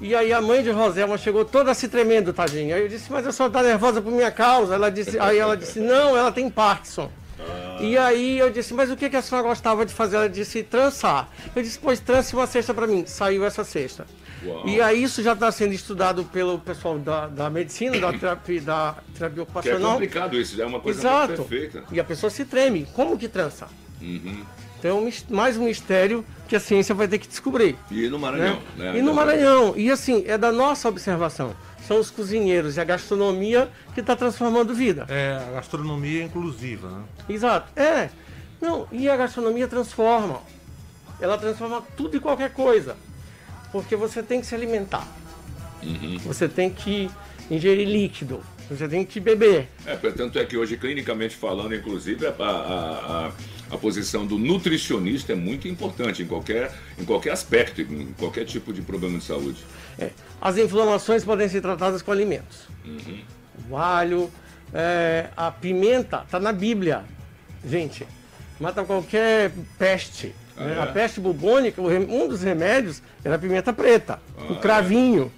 e 0.00 0.14
aí 0.14 0.32
a 0.32 0.40
mãe 0.40 0.62
de 0.62 0.70
Roselma 0.70 1.16
chegou 1.16 1.44
toda 1.44 1.72
se 1.74 1.88
tremendo, 1.88 2.32
tadinha. 2.32 2.76
Aí 2.76 2.82
eu 2.82 2.88
disse, 2.88 3.10
mas 3.10 3.26
a 3.26 3.32
senhora 3.32 3.50
está 3.50 3.62
nervosa 3.62 4.02
por 4.02 4.12
minha 4.12 4.30
causa. 4.30 4.74
Ela 4.74 4.90
disse, 4.90 5.18
aí 5.18 5.38
ela 5.38 5.56
disse, 5.56 5.80
não, 5.80 6.16
ela 6.16 6.30
tem 6.32 6.50
Parkinson. 6.50 7.10
E 7.80 7.96
aí 7.98 8.38
eu 8.38 8.50
disse, 8.50 8.72
mas 8.72 8.90
o 8.90 8.96
que, 8.96 9.10
que 9.10 9.16
a 9.16 9.22
senhora 9.22 9.46
gostava 9.48 9.84
de 9.84 9.92
fazer? 9.92 10.16
Ela 10.16 10.28
disse, 10.28 10.62
trançar. 10.62 11.28
Eu 11.54 11.62
disse, 11.62 11.78
pois 11.78 12.00
trance 12.00 12.34
uma 12.34 12.46
cesta 12.46 12.72
para 12.72 12.86
mim. 12.86 13.04
Saiu 13.06 13.44
essa 13.44 13.64
cesta. 13.64 14.06
Uau. 14.44 14.66
E 14.68 14.80
aí 14.80 15.02
isso 15.02 15.22
já 15.22 15.32
está 15.32 15.50
sendo 15.50 15.72
estudado 15.72 16.24
pelo 16.24 16.58
pessoal 16.58 16.98
da, 16.98 17.26
da 17.26 17.48
medicina, 17.50 17.98
da 17.98 18.12
terapia, 18.12 18.60
da 18.60 18.94
terapia 19.16 19.34
Que 19.34 19.40
é 19.40 19.42
ocupacional. 19.42 19.92
complicado 19.92 20.38
isso, 20.38 20.60
é 20.60 20.66
uma 20.66 20.80
coisa 20.80 21.00
Exato. 21.00 21.34
perfeita. 21.44 21.84
E 21.90 21.98
a 21.98 22.04
pessoa 22.04 22.30
se 22.30 22.44
treme. 22.44 22.86
Como 22.94 23.18
que 23.18 23.28
trança? 23.28 23.68
Então 24.84 24.98
é 24.98 25.00
um 25.00 25.34
mais 25.34 25.56
um 25.56 25.64
mistério 25.64 26.22
que 26.46 26.54
a 26.54 26.60
ciência 26.60 26.94
vai 26.94 27.08
ter 27.08 27.18
que 27.18 27.26
descobrir. 27.26 27.74
E 27.90 28.06
no 28.06 28.18
né? 28.18 28.22
Maranhão, 28.22 28.62
né? 28.76 28.98
E 28.98 29.00
no 29.00 29.14
Maranhão. 29.14 29.74
E 29.78 29.90
assim, 29.90 30.24
é 30.26 30.36
da 30.36 30.52
nossa 30.52 30.90
observação. 30.90 31.56
São 31.88 31.98
os 31.98 32.10
cozinheiros 32.10 32.76
e 32.76 32.80
a 32.82 32.84
gastronomia 32.84 33.70
que 33.94 34.00
está 34.00 34.14
transformando 34.14 34.74
vida. 34.74 35.06
É, 35.08 35.42
a 35.48 35.52
gastronomia 35.52 36.22
inclusiva, 36.22 36.90
né? 36.90 37.02
Exato. 37.30 37.72
É. 37.80 38.10
Não, 38.60 38.86
e 38.92 39.08
a 39.08 39.16
gastronomia 39.16 39.66
transforma. 39.66 40.42
Ela 41.18 41.38
transforma 41.38 41.82
tudo 41.96 42.18
e 42.18 42.20
qualquer 42.20 42.52
coisa. 42.52 42.94
Porque 43.72 43.96
você 43.96 44.22
tem 44.22 44.42
que 44.42 44.46
se 44.46 44.54
alimentar. 44.54 45.08
Você 46.26 46.46
tem 46.46 46.68
que 46.68 47.10
ingerir 47.50 47.88
líquido. 47.88 48.42
Você 48.68 48.86
tem 48.86 49.04
que 49.04 49.18
beber. 49.18 49.68
É, 49.86 49.94
tanto 49.96 50.38
é 50.38 50.44
que 50.44 50.56
hoje, 50.56 50.76
clinicamente 50.76 51.36
falando, 51.36 51.74
inclusive, 51.74 52.26
a, 52.26 52.30
a, 52.30 53.26
a, 53.26 53.32
a 53.70 53.76
posição 53.76 54.26
do 54.26 54.38
nutricionista 54.38 55.32
é 55.32 55.36
muito 55.36 55.66
importante 55.66 56.22
em 56.22 56.26
qualquer, 56.26 56.72
em 56.98 57.04
qualquer 57.04 57.30
aspecto, 57.30 57.80
em 57.80 58.12
qualquer 58.18 58.44
tipo 58.44 58.72
de 58.72 58.82
problema 58.82 59.18
de 59.18 59.24
saúde. 59.24 59.64
É, 59.98 60.10
As 60.40 60.56
inflamações 60.58 61.24
podem 61.24 61.48
ser 61.48 61.60
tratadas 61.60 62.02
com 62.02 62.12
alimentos. 62.12 62.68
O 63.68 63.76
alho, 63.76 64.30
é, 64.72 65.28
a 65.36 65.50
pimenta, 65.50 66.22
está 66.24 66.38
na 66.38 66.52
Bíblia. 66.52 67.04
Gente, 67.66 68.06
mata 68.60 68.84
qualquer 68.84 69.52
peste. 69.78 70.34
né? 70.56 70.76
é? 70.76 70.82
A 70.82 70.86
peste 70.86 71.20
bubônica, 71.20 71.80
um 71.80 72.28
dos 72.28 72.42
remédios 72.42 73.02
era 73.24 73.36
a 73.36 73.38
pimenta 73.38 73.72
preta, 73.72 74.20
o 74.50 74.56
cravinho, 74.56 75.32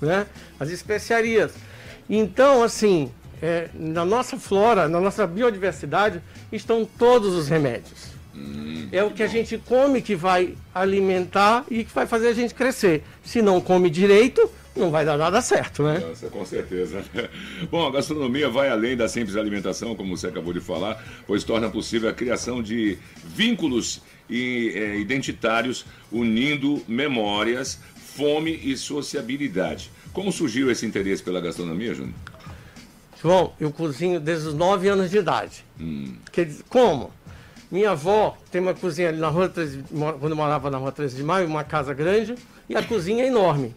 né? 0.00 0.26
as 0.58 0.70
especiarias. 0.70 1.52
Então, 2.08 2.62
assim, 2.62 3.10
é, 3.42 3.68
na 3.74 4.04
nossa 4.04 4.38
flora, 4.38 4.88
na 4.88 5.00
nossa 5.00 5.26
biodiversidade, 5.26 6.20
estão 6.52 6.84
todos 6.84 7.34
os 7.34 7.48
remédios. 7.48 8.10
É 8.92 9.02
o 9.02 9.10
que 9.10 9.22
a 9.22 9.26
gente 9.26 9.58
come 9.58 10.02
que 10.02 10.14
vai 10.14 10.54
alimentar 10.74 11.64
e 11.70 11.84
que 11.84 11.94
vai 11.94 12.06
fazer 12.06 12.28
a 12.28 12.32
gente 12.32 12.54
crescer. 12.54 13.02
Se 13.22 13.40
não 13.40 13.60
come 13.60 13.88
direito, 13.88 14.50
não 14.74 14.90
vai 14.90 15.04
dar 15.04 15.16
nada 15.16 15.40
certo, 15.40 15.82
né? 15.82 15.98
Nossa, 15.98 16.28
com 16.28 16.44
certeza. 16.44 17.02
Bom, 17.70 17.86
a 17.86 17.90
gastronomia 17.90 18.48
vai 18.48 18.68
além 18.68 18.96
da 18.96 19.08
simples 19.08 19.36
alimentação, 19.36 19.94
como 19.94 20.16
você 20.16 20.28
acabou 20.28 20.52
de 20.52 20.60
falar, 20.60 21.02
pois 21.26 21.44
torna 21.44 21.68
possível 21.68 22.08
a 22.08 22.12
criação 22.12 22.62
de 22.62 22.98
vínculos 23.24 24.02
e, 24.28 24.72
eh, 24.74 24.98
identitários 24.98 25.84
unindo 26.10 26.82
memórias, 26.88 27.80
fome 28.16 28.58
e 28.62 28.76
sociabilidade. 28.76 29.90
Como 30.12 30.32
surgiu 30.32 30.70
esse 30.70 30.86
interesse 30.86 31.22
pela 31.22 31.40
gastronomia, 31.40 31.94
Júnior? 31.94 32.14
João, 33.22 33.52
eu 33.60 33.70
cozinho 33.70 34.18
desde 34.18 34.48
os 34.48 34.54
9 34.54 34.88
anos 34.88 35.10
de 35.10 35.18
idade. 35.18 35.64
Quer 36.32 36.46
dizer, 36.46 36.64
como? 36.68 37.10
Minha 37.70 37.90
avó 37.92 38.36
tem 38.50 38.60
uma 38.60 38.74
cozinha 38.74 39.08
ali 39.10 39.18
na 39.18 39.28
rua 39.28 39.48
13, 39.48 39.78
de- 39.82 39.94
mo- 39.94 40.12
quando 40.14 40.32
eu 40.32 40.36
morava 40.36 40.70
na 40.70 40.78
rua 40.78 40.90
13 40.90 41.16
de 41.16 41.22
maio, 41.22 41.46
uma 41.46 41.62
casa 41.62 41.94
grande, 41.94 42.34
e 42.68 42.74
a 42.76 42.82
cozinha 42.82 43.22
é 43.24 43.28
enorme. 43.28 43.74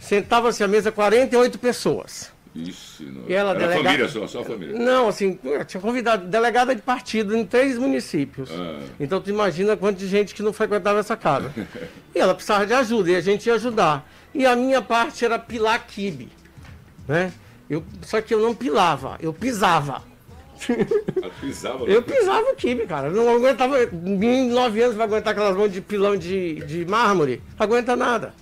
Sentava-se 0.00 0.64
à 0.64 0.68
mesa 0.68 0.90
48 0.90 1.58
pessoas. 1.58 2.32
Ixi, 2.54 3.04
não. 3.04 3.24
E 3.28 3.34
ela 3.34 3.50
Era 3.50 3.58
delega- 3.60 3.82
família 3.84 4.08
só, 4.08 4.26
só 4.26 4.42
família. 4.42 4.78
Não, 4.78 5.08
assim, 5.08 5.38
eu 5.44 5.62
tinha 5.64 5.80
convidado 5.80 6.26
delegada 6.26 6.74
de 6.74 6.80
partido 6.80 7.36
em 7.36 7.44
três 7.44 7.76
municípios. 7.78 8.48
Ah. 8.50 8.80
Então 8.98 9.20
tu 9.20 9.28
imagina 9.28 9.76
quanto 9.76 9.98
de 9.98 10.08
gente 10.08 10.34
que 10.34 10.42
não 10.42 10.54
frequentava 10.54 10.98
essa 10.98 11.16
casa. 11.16 11.52
e 12.14 12.18
ela 12.18 12.34
precisava 12.34 12.66
de 12.66 12.72
ajuda, 12.72 13.10
e 13.10 13.16
a 13.16 13.20
gente 13.20 13.46
ia 13.46 13.54
ajudar. 13.56 14.10
E 14.34 14.46
a 14.46 14.56
minha 14.56 14.80
parte 14.80 15.22
era 15.24 15.38
pilar 15.38 15.86
quibe. 15.86 16.32
Né? 17.06 17.30
Eu, 17.68 17.82
só 18.02 18.20
que 18.20 18.32
eu 18.32 18.40
não 18.40 18.54
pilava, 18.54 19.16
eu 19.20 19.32
pisava. 19.32 20.02
Ela 20.68 21.30
pisava. 21.40 21.84
Eu 21.84 22.02
pisava 22.02 22.50
o 22.52 22.54
quibe, 22.56 22.86
cara. 22.86 23.08
Eu 23.08 23.12
não 23.14 23.28
aguentava. 23.34 23.76
Em 23.82 24.48
nove 24.50 24.80
anos 24.82 24.96
vai 24.96 25.06
aguentar 25.06 25.32
aquelas 25.32 25.56
mãos 25.56 25.70
de 25.72 25.80
pilão 25.80 26.16
de, 26.16 26.54
de 26.64 26.86
mármore. 26.86 27.42
Não 27.58 27.64
aguenta 27.66 27.94
nada. 27.94 28.32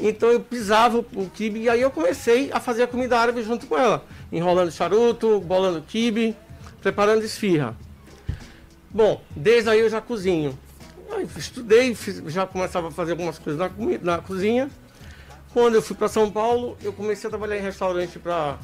Então 0.00 0.30
eu 0.30 0.40
pisava 0.40 0.98
o 0.98 1.30
quibe 1.34 1.60
e 1.60 1.68
aí 1.68 1.82
eu 1.82 1.90
comecei 1.90 2.48
a 2.52 2.60
fazer 2.60 2.84
a 2.84 2.86
comida 2.86 3.18
árabe 3.18 3.42
junto 3.42 3.66
com 3.66 3.76
ela. 3.76 4.04
Enrolando 4.32 4.70
charuto, 4.70 5.40
bolando 5.40 5.82
quibe, 5.82 6.34
preparando 6.80 7.22
esfirra. 7.24 7.76
Bom, 8.90 9.20
desde 9.36 9.68
aí 9.68 9.80
eu 9.80 9.90
já 9.90 10.00
cozinho. 10.00 10.58
Aí 11.12 11.26
estudei, 11.36 11.94
fiz- 11.94 12.22
já 12.28 12.46
começava 12.46 12.88
a 12.88 12.90
fazer 12.90 13.12
algumas 13.12 13.38
coisas 13.38 13.58
na, 13.60 13.70
na 14.02 14.18
cozinha. 14.18 14.70
Quando 15.52 15.76
eu 15.76 15.82
fui 15.82 15.96
para 15.96 16.08
São 16.08 16.30
Paulo, 16.30 16.76
eu 16.82 16.92
comecei 16.92 17.26
a 17.26 17.30
trabalhar 17.30 17.56
em 17.56 17.62
restaurante 17.62 18.18
para 18.18 18.58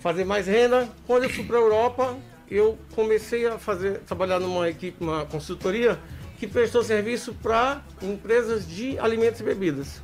fazer 0.00 0.24
mais 0.24 0.46
renda. 0.46 0.88
Quando 1.06 1.24
eu 1.24 1.30
fui 1.30 1.44
para 1.44 1.56
a 1.56 1.60
Europa, 1.60 2.16
eu 2.50 2.78
comecei 2.94 3.46
a 3.46 3.58
fazer, 3.58 4.00
trabalhar 4.00 4.38
numa 4.38 4.68
equipe, 4.68 5.02
uma 5.02 5.24
consultoria 5.26 5.98
que 6.38 6.46
prestou 6.46 6.84
serviço 6.84 7.34
para 7.34 7.82
empresas 8.02 8.66
de 8.68 8.98
alimentos 8.98 9.40
e 9.40 9.44
bebidas. 9.44 10.00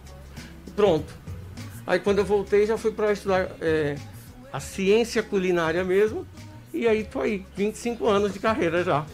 Pronto. 0.75 1.13
Aí 1.87 2.01
quando 2.01 2.19
eu 2.19 2.25
voltei, 2.25 2.67
já 2.67 2.77
fui 2.77 2.91
para 2.91 3.13
estudar 3.13 3.51
é, 3.61 3.97
a 4.53 4.59
ciência 4.59 5.23
culinária 5.23 5.85
mesmo. 5.85 6.27
E 6.73 6.89
aí 6.89 7.05
tô 7.05 7.21
aí, 7.21 7.47
25 7.57 8.09
anos 8.09 8.33
de 8.33 8.41
carreira 8.41 8.83
já. 8.83 9.07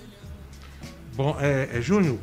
Bom, 1.15 1.37
é, 1.39 1.69
é, 1.77 1.81
Júnior, 1.83 2.19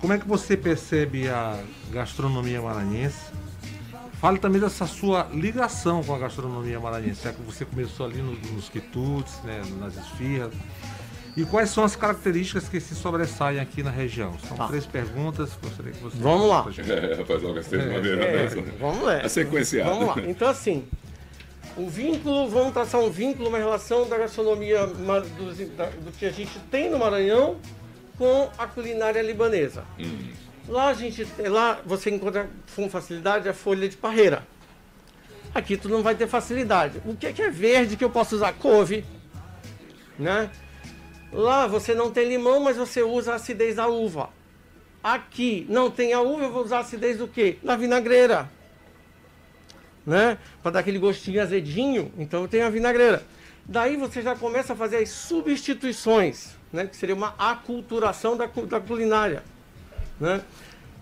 como 0.00 0.12
é 0.12 0.18
que 0.18 0.26
você 0.26 0.56
percebe 0.56 1.28
a 1.28 1.58
gastronomia 1.92 2.60
maranhense? 2.62 3.30
Fale 4.20 4.38
também 4.38 4.60
dessa 4.60 4.86
sua 4.86 5.28
ligação 5.32 6.02
com 6.04 6.14
a 6.14 6.18
gastronomia 6.18 6.78
maranhense, 6.78 7.24
já 7.24 7.32
que 7.32 7.40
você 7.42 7.64
começou 7.64 8.04
ali 8.06 8.18
no- 8.20 8.32
nos 8.52 8.68
quitutes, 8.68 9.40
né, 9.44 9.62
nas 9.78 9.96
esfirras. 9.96 10.52
E 11.36 11.44
quais 11.44 11.70
são 11.70 11.84
as 11.84 11.94
características 11.96 12.68
que 12.68 12.80
se 12.80 12.94
sobressaem 12.94 13.60
aqui 13.60 13.82
na 13.82 13.90
região? 13.90 14.36
São 14.46 14.56
Tá. 14.56 14.66
três 14.68 14.84
perguntas, 14.84 15.50
gostaria 15.62 15.92
que 15.92 16.02
você... 16.02 16.16
Vamos 16.18 16.48
lá. 16.48 16.66
É, 16.68 17.24
faz 17.24 17.40
logo 17.42 17.58
as 17.58 17.66
três 17.66 17.82
É, 17.84 18.56
né? 18.56 18.72
vamos 18.78 19.02
lá. 19.04 19.16
A 19.18 19.28
sequenciada. 19.28 19.90
Vamos 19.90 20.16
lá. 20.16 20.22
Então, 20.28 20.48
assim, 20.48 20.84
o 21.76 21.88
vínculo, 21.88 22.48
vamos 22.50 22.72
traçar 22.74 23.00
um 23.00 23.10
vínculo, 23.10 23.48
uma 23.48 23.58
relação 23.58 24.06
da 24.08 24.18
gastronomia 24.18 24.86
da- 24.86 25.20
do, 25.20 26.12
que 26.18 26.26
a 26.26 26.32
gente 26.32 26.58
tem 26.70 26.90
no 26.90 26.98
Maranhão 26.98 27.56
com 28.20 28.50
a 28.58 28.66
culinária 28.66 29.22
libanesa. 29.22 29.82
Lá 30.68 30.88
a 30.88 30.92
gente, 30.92 31.26
lá 31.38 31.80
você 31.86 32.10
encontra 32.10 32.50
com 32.76 32.86
facilidade 32.90 33.48
a 33.48 33.54
folha 33.54 33.88
de 33.88 33.96
parreira. 33.96 34.46
Aqui 35.54 35.74
tu 35.74 35.88
não 35.88 36.02
vai 36.02 36.14
ter 36.14 36.26
facilidade. 36.26 37.00
O 37.06 37.16
que 37.16 37.28
é, 37.28 37.32
que 37.32 37.40
é 37.40 37.48
verde 37.48 37.96
que 37.96 38.04
eu 38.04 38.10
posso 38.10 38.36
usar? 38.36 38.52
Couve, 38.52 39.06
né? 40.18 40.50
Lá 41.32 41.66
você 41.66 41.94
não 41.94 42.10
tem 42.10 42.28
limão, 42.28 42.60
mas 42.60 42.76
você 42.76 43.02
usa 43.02 43.32
a 43.32 43.36
acidez 43.36 43.76
da 43.76 43.88
uva. 43.88 44.28
Aqui 45.02 45.66
não 45.70 45.90
tem 45.90 46.12
a 46.12 46.20
uva, 46.20 46.44
eu 46.44 46.52
vou 46.52 46.62
usar 46.62 46.76
a 46.76 46.80
acidez 46.80 47.16
do 47.16 47.26
quê? 47.26 47.56
Da 47.62 47.74
vinagreira. 47.74 48.50
Né? 50.04 50.36
Para 50.62 50.72
dar 50.72 50.80
aquele 50.80 50.98
gostinho 50.98 51.40
azedinho, 51.40 52.12
então 52.18 52.42
eu 52.42 52.48
tenho 52.48 52.66
a 52.66 52.70
vinagreira. 52.70 53.24
Daí 53.64 53.96
você 53.96 54.20
já 54.20 54.36
começa 54.36 54.74
a 54.74 54.76
fazer 54.76 54.98
as 54.98 55.08
substituições, 55.08 56.59
né? 56.72 56.86
que 56.86 56.96
seria 56.96 57.14
uma 57.14 57.34
aculturação 57.38 58.36
da, 58.36 58.46
da 58.46 58.80
culinária. 58.80 59.42
Né? 60.18 60.42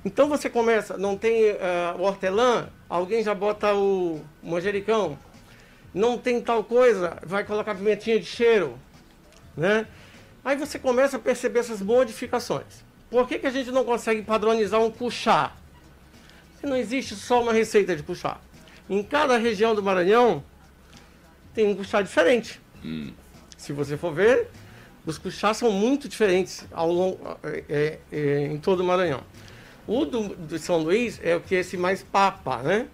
Então 0.05 0.29
você 0.29 0.49
começa, 0.49 0.97
não 0.97 1.17
tem 1.17 1.53
o 1.99 2.03
hortelã, 2.03 2.69
alguém 2.89 3.23
já 3.23 3.35
bota 3.35 3.75
o 3.75 4.21
manjericão. 4.43 5.19
Não 5.93 6.17
tem 6.17 6.41
tal 6.41 6.63
coisa, 6.63 7.19
vai 7.25 7.45
colocar 7.45 7.75
pimentinha 7.75 8.19
de 8.19 8.27
cheiro. 8.27 8.79
Né? 9.57 9.87
Aí 10.45 10.57
você 10.57 10.79
começa 10.79 11.17
a 11.17 11.21
perceber 11.21 11.61
essas 11.61 11.83
modificações. 11.83 12.85
Por 13.11 13.27
que, 13.27 13.39
que 13.39 13.47
a 13.47 13.51
gente 13.51 13.71
não 13.71 13.85
consegue 13.85 14.23
padronizar 14.23 14.81
um 14.81 14.91
cuchá? 14.91 15.53
Porque 16.53 16.67
não 16.67 16.77
existe 16.77 17.15
só 17.15 17.43
uma 17.43 17.53
receita 17.53 17.97
de 17.97 18.03
cuchá. 18.03 18.39
Em 18.89 19.03
cada 19.03 19.37
região 19.37 19.75
do 19.75 19.83
Maranhão, 19.83 20.43
tem 21.55 21.67
um 21.67 21.75
cuchá 21.75 22.03
diferente. 22.03 22.61
Se 23.57 23.73
você 23.73 23.97
for 23.97 24.13
ver, 24.15 24.49
os 25.07 25.19
cuchás 25.19 25.57
são 25.57 25.71
muito 25.71 26.09
diferentes 26.09 26.67
ao 26.73 26.91
longo, 26.93 27.19
é, 27.43 27.65
é, 27.69 27.99
é, 28.13 28.47
em 28.47 28.59
todo 28.59 28.81
o 28.81 28.85
Maranhão. 28.85 29.21
O 29.87 30.05
do, 30.05 30.29
do 30.37 30.59
São 30.59 30.79
Luís 30.79 31.19
é 31.23 31.35
o 31.35 31.41
que 31.41 31.55
é 31.57 31.61
esse 31.61 31.77
mais 31.77 32.03
papa, 32.03 32.59
né? 32.59 32.87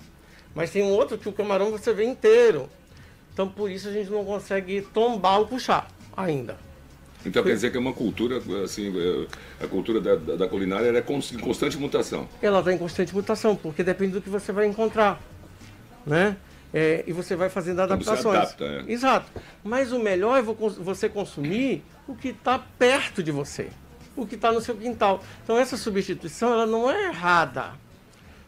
Mas 0.55 0.71
tem 0.71 0.83
um 0.83 0.91
outro 0.93 1.19
que 1.19 1.29
o 1.29 1.33
camarão 1.33 1.71
você 1.73 1.93
vê 1.93 2.05
inteiro. 2.05 2.69
Então 3.33 3.49
por 3.49 3.69
isso 3.71 3.89
a 3.89 3.93
gente 3.93 4.11
não 4.11 4.25
consegue 4.25 4.83
tombar 4.95 5.41
o 5.41 5.47
puxar 5.47 5.89
ainda. 6.17 6.57
Então 7.27 7.43
quer 7.43 7.55
dizer 7.55 7.71
que 7.73 7.77
é 7.77 7.81
uma 7.81 7.93
cultura, 7.95 8.41
assim, 8.63 8.93
é, 9.61 9.65
a 9.65 9.67
cultura 9.67 10.01
da, 10.01 10.15
da- 10.15 10.37
da 10.37 10.47
culinária 10.49 10.89
é 10.97 11.01
em 11.01 11.39
constante 11.39 11.77
mutação. 11.79 12.29
Ela 12.41 12.61
está 12.61 12.73
em 12.73 12.79
constante 12.79 13.13
mutação, 13.15 13.57
porque 13.57 13.83
depende 13.83 14.13
do 14.13 14.21
que 14.21 14.29
você 14.29 14.53
vai 14.53 14.67
encontrar, 14.67 15.21
né? 16.07 16.37
É, 16.77 17.05
e 17.07 17.13
você 17.13 17.37
vai 17.37 17.49
fazendo 17.49 17.77
se 17.77 17.83
adaptações. 17.83 18.37
adapta, 18.37 18.65
é. 18.65 18.85
Exato. 18.89 19.31
Mas 19.63 19.93
o 19.93 20.01
melhor 20.01 20.37
é 20.37 20.43
você 20.43 21.09
consumir 21.09 21.85
o 22.09 22.17
que 22.17 22.29
está 22.29 22.59
perto 22.59 23.23
de 23.23 23.31
você, 23.31 23.71
o 24.17 24.27
que 24.27 24.35
está 24.35 24.51
no 24.51 24.61
seu 24.61 24.75
quintal. 24.75 25.23
Então 25.45 25.57
essa 25.57 25.77
substituição 25.77 26.53
ela 26.53 26.67
não 26.67 26.91
é 26.91 27.11
errada. 27.11 27.73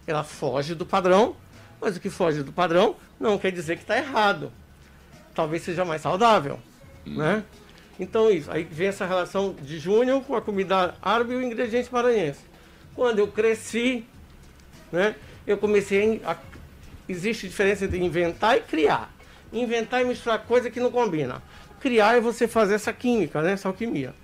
Ela 0.08 0.24
foge 0.24 0.74
do 0.74 0.84
padrão, 0.84 1.36
mas 1.80 1.96
o 1.96 2.00
que 2.00 2.10
foge 2.10 2.42
do 2.42 2.52
padrão 2.52 2.96
não 3.18 3.38
quer 3.38 3.52
dizer 3.52 3.76
que 3.76 3.82
está 3.82 3.96
errado. 3.96 4.52
Talvez 5.32 5.62
seja 5.62 5.84
mais 5.84 6.02
saudável, 6.02 6.58
né? 7.04 7.44
Então 7.98 8.30
isso, 8.30 8.50
aí 8.50 8.64
vem 8.64 8.88
essa 8.88 9.06
relação 9.06 9.54
de 9.54 9.78
Júnior 9.78 10.22
com 10.22 10.34
a 10.34 10.42
comida 10.42 10.94
árabe 11.00 11.32
e 11.32 11.36
o 11.36 11.42
ingrediente 11.42 11.92
maranhense. 11.92 12.40
Quando 12.94 13.20
eu 13.20 13.28
cresci, 13.28 14.04
né, 14.90 15.14
eu 15.46 15.56
comecei 15.58 16.20
a... 16.24 16.36
Existe 17.08 17.48
diferença 17.48 17.84
entre 17.84 17.98
inventar 17.98 18.56
e 18.56 18.60
criar. 18.60 19.14
Inventar 19.52 20.02
e 20.02 20.04
misturar 20.04 20.44
coisa 20.44 20.70
que 20.70 20.80
não 20.80 20.90
combina. 20.90 21.42
Criar 21.80 22.16
é 22.16 22.20
você 22.20 22.48
fazer 22.48 22.74
essa 22.74 22.92
química, 22.92 23.40
né, 23.42 23.52
essa 23.52 23.68
alquimia. 23.68 24.14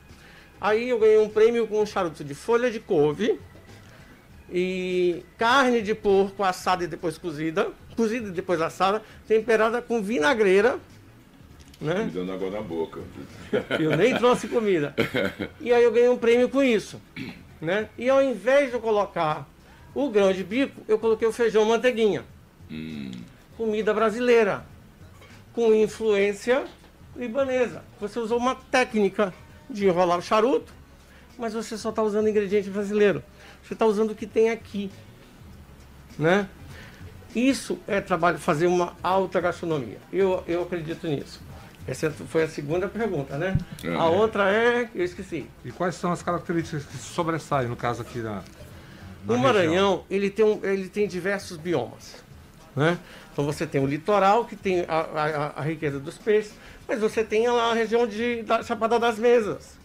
Aí 0.60 0.88
eu 0.88 0.98
ganhei 0.98 1.18
um 1.18 1.28
prêmio 1.28 1.66
com 1.66 1.80
um 1.80 1.86
charuto 1.86 2.22
de 2.22 2.34
folha 2.34 2.70
de 2.70 2.80
couve 2.80 3.38
e 4.50 5.24
carne 5.38 5.82
de 5.82 5.94
porco 5.94 6.42
assada 6.42 6.84
e 6.84 6.86
depois 6.86 7.18
cozida, 7.18 7.70
cozida 7.96 8.28
e 8.28 8.32
depois 8.32 8.60
assada, 8.60 9.02
temperada 9.26 9.80
com 9.80 10.02
vinagreira, 10.02 10.78
né? 11.82 12.04
Me 12.04 12.10
dando 12.12 12.32
água 12.32 12.48
na 12.48 12.60
boca. 12.60 13.00
Eu 13.80 13.96
nem 13.96 14.14
trouxe 14.18 14.46
comida. 14.46 14.94
E 15.60 15.72
aí 15.72 15.82
eu 15.82 15.90
ganhei 15.90 16.08
um 16.08 16.16
prêmio 16.16 16.48
com 16.48 16.62
isso. 16.62 17.00
Né? 17.60 17.88
E 17.98 18.08
ao 18.08 18.22
invés 18.22 18.68
de 18.68 18.74
eu 18.74 18.80
colocar 18.80 19.48
o 19.92 20.08
grão 20.08 20.32
de 20.32 20.44
bico, 20.44 20.80
eu 20.86 20.98
coloquei 20.98 21.26
o 21.26 21.32
feijão 21.32 21.64
manteiguinha. 21.64 22.24
Comida 23.56 23.92
brasileira. 23.94 24.64
Com 25.52 25.74
influência 25.74 26.64
libanesa. 27.16 27.82
Você 28.00 28.18
usou 28.18 28.38
uma 28.38 28.54
técnica 28.54 29.32
de 29.68 29.86
enrolar 29.86 30.18
o 30.18 30.22
charuto, 30.22 30.72
mas 31.38 31.52
você 31.52 31.76
só 31.76 31.90
está 31.90 32.02
usando 32.02 32.28
ingrediente 32.28 32.70
brasileiro. 32.70 33.22
Você 33.62 33.74
está 33.74 33.84
usando 33.86 34.12
o 34.12 34.14
que 34.14 34.26
tem 34.26 34.50
aqui. 34.50 34.90
Né? 36.18 36.48
Isso 37.34 37.78
é 37.86 38.00
trabalho, 38.00 38.38
fazer 38.38 38.66
uma 38.66 38.94
alta 39.02 39.40
gastronomia. 39.40 39.98
Eu, 40.12 40.42
eu 40.46 40.62
acredito 40.62 41.06
nisso. 41.06 41.40
Essa 41.86 42.10
foi 42.10 42.44
a 42.44 42.48
segunda 42.48 42.86
pergunta, 42.88 43.36
né? 43.36 43.56
É. 43.82 43.94
A 43.94 44.04
outra 44.06 44.50
é, 44.52 44.88
eu 44.94 45.04
esqueci. 45.04 45.46
E 45.64 45.72
quais 45.72 45.94
são 45.96 46.12
as 46.12 46.22
características 46.22 46.84
que 46.84 46.96
sobressaem, 46.96 47.68
no 47.68 47.74
caso 47.76 48.02
aqui 48.02 48.18
na. 48.18 48.42
na 49.26 49.34
O 49.34 49.38
Maranhão, 49.38 50.04
ele 50.08 50.30
tem, 50.30 50.44
um- 50.44 50.60
ele 50.62 50.88
tem 50.88 51.08
diversos 51.08 51.56
biomas. 51.56 52.22
Né? 52.74 52.98
Então 53.32 53.44
você 53.44 53.66
tem 53.66 53.82
o 53.82 53.86
litoral, 53.86 54.44
que 54.44 54.56
tem 54.56 54.80
a, 54.88 55.00
a- 55.00 55.52
a 55.56 55.62
riqueza 55.62 55.98
dos 56.00 56.16
peixes, 56.18 56.52
mas 56.88 57.00
você 57.00 57.22
tem 57.22 57.46
lá 57.48 57.70
a 57.70 57.74
região 57.74 58.06
de, 58.06 58.42
da 58.42 58.62
Chapada 58.62 58.98
das 58.98 59.18
Mesas, 59.18 59.78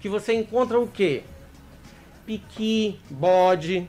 que 0.00 0.08
você 0.08 0.32
encontra 0.32 0.78
o 0.78 0.86
quê? 0.86 1.22
Piqui, 2.24 2.98
bode, 3.10 3.88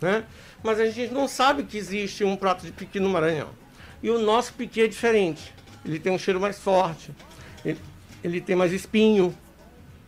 né? 0.00 0.24
Mas 0.62 0.78
a 0.80 0.86
gente 0.86 1.12
não 1.12 1.26
sabe 1.28 1.62
que 1.62 1.78
existe 1.78 2.24
um 2.24 2.36
prato 2.36 2.64
de 2.66 2.72
piqui 2.72 2.98
no 3.00 3.08
Maranhão. 3.08 3.48
E 4.02 4.10
o 4.10 4.18
nosso 4.18 4.52
piqui 4.54 4.82
é 4.82 4.86
diferente. 4.88 5.54
Ele 5.84 5.98
tem 5.98 6.12
um 6.12 6.18
cheiro 6.18 6.40
mais 6.40 6.58
forte, 6.58 7.10
ele, 7.64 7.78
ele 8.22 8.40
tem 8.40 8.54
mais 8.56 8.72
espinho, 8.72 9.34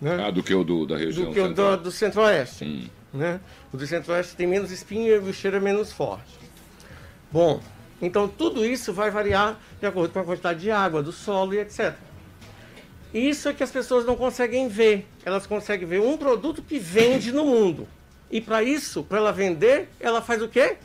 né? 0.01 0.25
Ah, 0.27 0.31
do 0.31 0.43
que 0.43 0.55
o 0.55 0.63
do, 0.65 0.85
da 0.87 0.97
região 0.97 1.27
do 1.27 1.33
que 1.33 1.41
o 1.41 1.47
central. 1.47 1.77
do, 1.77 1.83
do 1.85 1.91
centro-oeste. 1.93 2.65
Hum. 2.65 2.89
Né? 3.15 3.41
O 3.73 3.77
do 3.77 3.87
centro-oeste 3.87 4.35
tem 4.37 4.47
menos 4.47 4.71
espinho 4.71 5.07
e 5.09 5.19
o 5.19 5.33
cheiro 5.33 5.57
é 5.57 5.61
menos 5.61 5.93
forte. 5.93 6.42
Bom, 7.33 7.63
então 8.01 8.29
tudo 8.29 8.65
isso 8.65 8.93
vai 8.93 9.11
variar 9.11 9.59
de 9.81 9.87
acordo 9.87 10.13
com 10.13 10.19
a 10.21 10.25
quantidade 10.25 10.61
de 10.61 10.71
água, 10.71 11.03
do 11.03 11.13
solo 11.13 11.55
e 11.55 11.61
etc. 11.61 11.95
Isso 13.15 13.49
é 13.49 13.55
que 13.55 13.63
as 13.63 13.71
pessoas 13.71 14.05
não 14.05 14.17
conseguem 14.17 14.69
ver. 14.69 15.09
Elas 15.25 15.47
conseguem 15.47 15.89
ver 15.89 16.01
um 16.01 16.19
produto 16.19 16.61
que 16.63 16.79
vende 16.79 17.33
no 17.33 17.47
mundo. 17.47 17.89
E 18.31 18.41
para 18.41 18.63
isso, 18.63 19.03
para 19.03 19.19
ela 19.19 19.33
vender, 19.33 19.89
ela 19.99 20.21
faz 20.21 20.43
o 20.43 20.49
quê? 20.49 20.77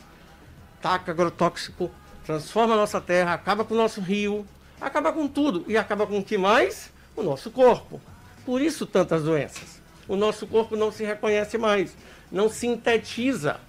Taca 0.80 1.12
agrotóxico, 1.12 1.90
transforma 2.24 2.74
a 2.74 2.76
nossa 2.76 3.00
terra, 3.00 3.34
acaba 3.34 3.64
com 3.64 3.74
o 3.74 3.76
nosso 3.76 4.00
rio, 4.00 4.46
acaba 4.80 5.12
com 5.12 5.28
tudo. 5.28 5.64
E 5.66 5.76
acaba 5.76 6.06
com 6.06 6.18
o 6.18 6.24
que 6.24 6.38
mais? 6.38 6.90
O 7.14 7.22
nosso 7.22 7.50
corpo. 7.50 8.00
Por 8.44 8.62
isso 8.62 8.86
tantas 8.86 9.24
doenças. 9.24 9.82
O 10.06 10.16
nosso 10.16 10.46
corpo 10.46 10.76
não 10.76 10.90
se 10.90 11.04
reconhece 11.04 11.58
mais, 11.58 11.94
não 12.32 12.48
sintetiza 12.48 13.60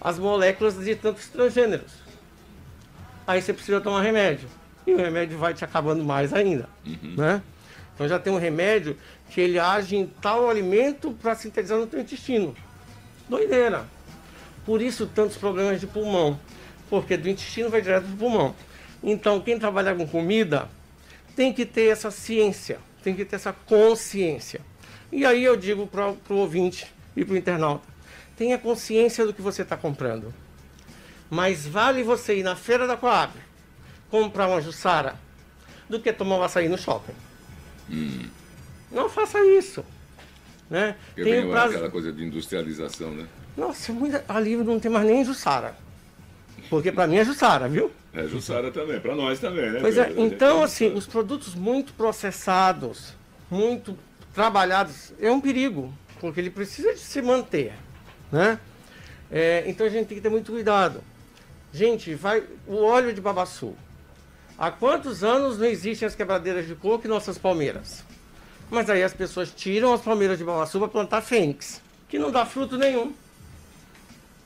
as 0.00 0.18
moléculas 0.18 0.76
de 0.82 0.94
tantos 0.94 1.28
transgêneros. 1.28 1.92
Aí 3.26 3.42
você 3.42 3.52
precisa 3.52 3.80
tomar 3.80 4.02
remédio. 4.02 4.48
E 4.86 4.94
o 4.94 4.96
remédio 4.96 5.36
vai 5.36 5.52
te 5.52 5.64
acabando 5.64 6.02
mais 6.04 6.32
ainda. 6.32 6.68
Né? 7.16 7.42
Então 7.94 8.08
já 8.08 8.18
tem 8.18 8.32
um 8.32 8.38
remédio 8.38 8.96
que 9.28 9.40
ele 9.40 9.58
age 9.58 9.96
em 9.96 10.06
tal 10.06 10.48
alimento 10.48 11.12
para 11.20 11.34
sintetizar 11.34 11.78
no 11.78 11.86
teu 11.86 12.00
intestino. 12.00 12.54
Doideira. 13.28 13.84
Por 14.64 14.80
isso 14.80 15.06
tantos 15.06 15.36
problemas 15.36 15.80
de 15.80 15.86
pulmão. 15.86 16.38
Porque 16.88 17.16
do 17.16 17.28
intestino 17.28 17.68
vai 17.68 17.82
direto 17.82 18.04
para 18.04 18.14
o 18.14 18.16
pulmão. 18.16 18.54
Então 19.02 19.40
quem 19.40 19.58
trabalha 19.58 19.94
com 19.94 20.06
comida 20.06 20.68
tem 21.36 21.52
que 21.52 21.66
ter 21.66 21.88
essa 21.88 22.10
ciência, 22.10 22.78
tem 23.02 23.14
que 23.14 23.24
ter 23.24 23.36
essa 23.36 23.52
consciência. 23.52 24.60
E 25.12 25.24
aí 25.24 25.44
eu 25.44 25.56
digo 25.56 25.86
para 25.86 26.10
o 26.30 26.34
ouvinte 26.34 26.86
e 27.16 27.24
para 27.24 27.34
o 27.34 27.36
internauta: 27.36 27.86
tenha 28.38 28.56
consciência 28.56 29.26
do 29.26 29.34
que 29.34 29.42
você 29.42 29.62
está 29.62 29.76
comprando. 29.76 30.32
Mas 31.28 31.66
vale 31.66 32.02
você 32.04 32.38
ir 32.38 32.42
na 32.44 32.54
feira 32.54 32.86
da 32.86 32.96
Coab 32.96 33.32
comprar 34.08 34.46
uma 34.46 34.60
Jussara 34.60 35.16
do 35.88 36.00
que 36.00 36.12
tomar 36.12 36.36
um 36.36 36.42
açaí 36.42 36.68
no 36.68 36.78
shopping. 36.78 37.12
Não 38.90 39.08
faça 39.10 39.44
isso. 39.44 39.84
Né? 40.70 40.96
Tem 41.14 41.44
o 41.44 41.50
prazo- 41.50 41.74
aquela 41.74 41.90
coisa 41.90 42.12
de 42.12 42.24
industrialização, 42.24 43.10
né? 43.10 43.26
Nossa, 43.56 43.92
muita... 43.92 44.24
ali 44.28 44.56
não 44.56 44.78
tem 44.78 44.90
mais 44.90 45.04
nem 45.04 45.24
Jussara. 45.24 45.74
Porque 46.70 46.92
para 46.92 47.06
mim 47.06 47.16
é 47.16 47.24
Jussara, 47.24 47.68
viu? 47.68 47.90
É, 48.12 48.26
Jussara 48.26 48.70
também, 48.70 49.00
pra 49.00 49.14
nós 49.16 49.40
também, 49.40 49.70
né? 49.70 49.80
Pois 49.80 49.98
é, 49.98 50.08
gente 50.08 50.20
então 50.20 50.62
assim, 50.62 50.92
os 50.94 51.06
produtos 51.06 51.54
muito 51.54 51.92
processados, 51.94 53.14
muito 53.50 53.98
trabalhados, 54.34 55.12
é 55.20 55.30
um 55.30 55.40
perigo, 55.40 55.92
porque 56.20 56.40
ele 56.40 56.50
precisa 56.50 56.92
de 56.92 57.00
se 57.00 57.20
manter, 57.20 57.72
né? 58.30 58.58
É, 59.30 59.64
então 59.66 59.86
a 59.86 59.90
gente 59.90 60.06
tem 60.06 60.16
que 60.16 60.22
ter 60.22 60.30
muito 60.30 60.52
cuidado. 60.52 61.02
Gente, 61.72 62.14
vai 62.14 62.42
o 62.66 62.76
óleo 62.82 63.12
de 63.12 63.20
babaçu. 63.20 63.74
Há 64.58 64.70
quantos 64.70 65.22
anos 65.22 65.58
não 65.58 65.66
existem 65.66 66.06
as 66.06 66.14
quebradeiras 66.14 66.66
de 66.66 66.74
coco 66.74 67.06
em 67.06 67.10
nossas 67.10 67.38
palmeiras? 67.38 68.02
Mas 68.70 68.90
aí 68.90 69.02
as 69.02 69.14
pessoas 69.14 69.50
tiram 69.50 69.92
as 69.92 70.00
palmeiras 70.00 70.38
de 70.38 70.44
babaçu 70.44 70.78
para 70.78 70.88
plantar 70.88 71.20
fênix, 71.22 71.80
que 72.08 72.18
não 72.18 72.30
dá 72.30 72.44
fruto 72.44 72.76
nenhum. 72.76 73.12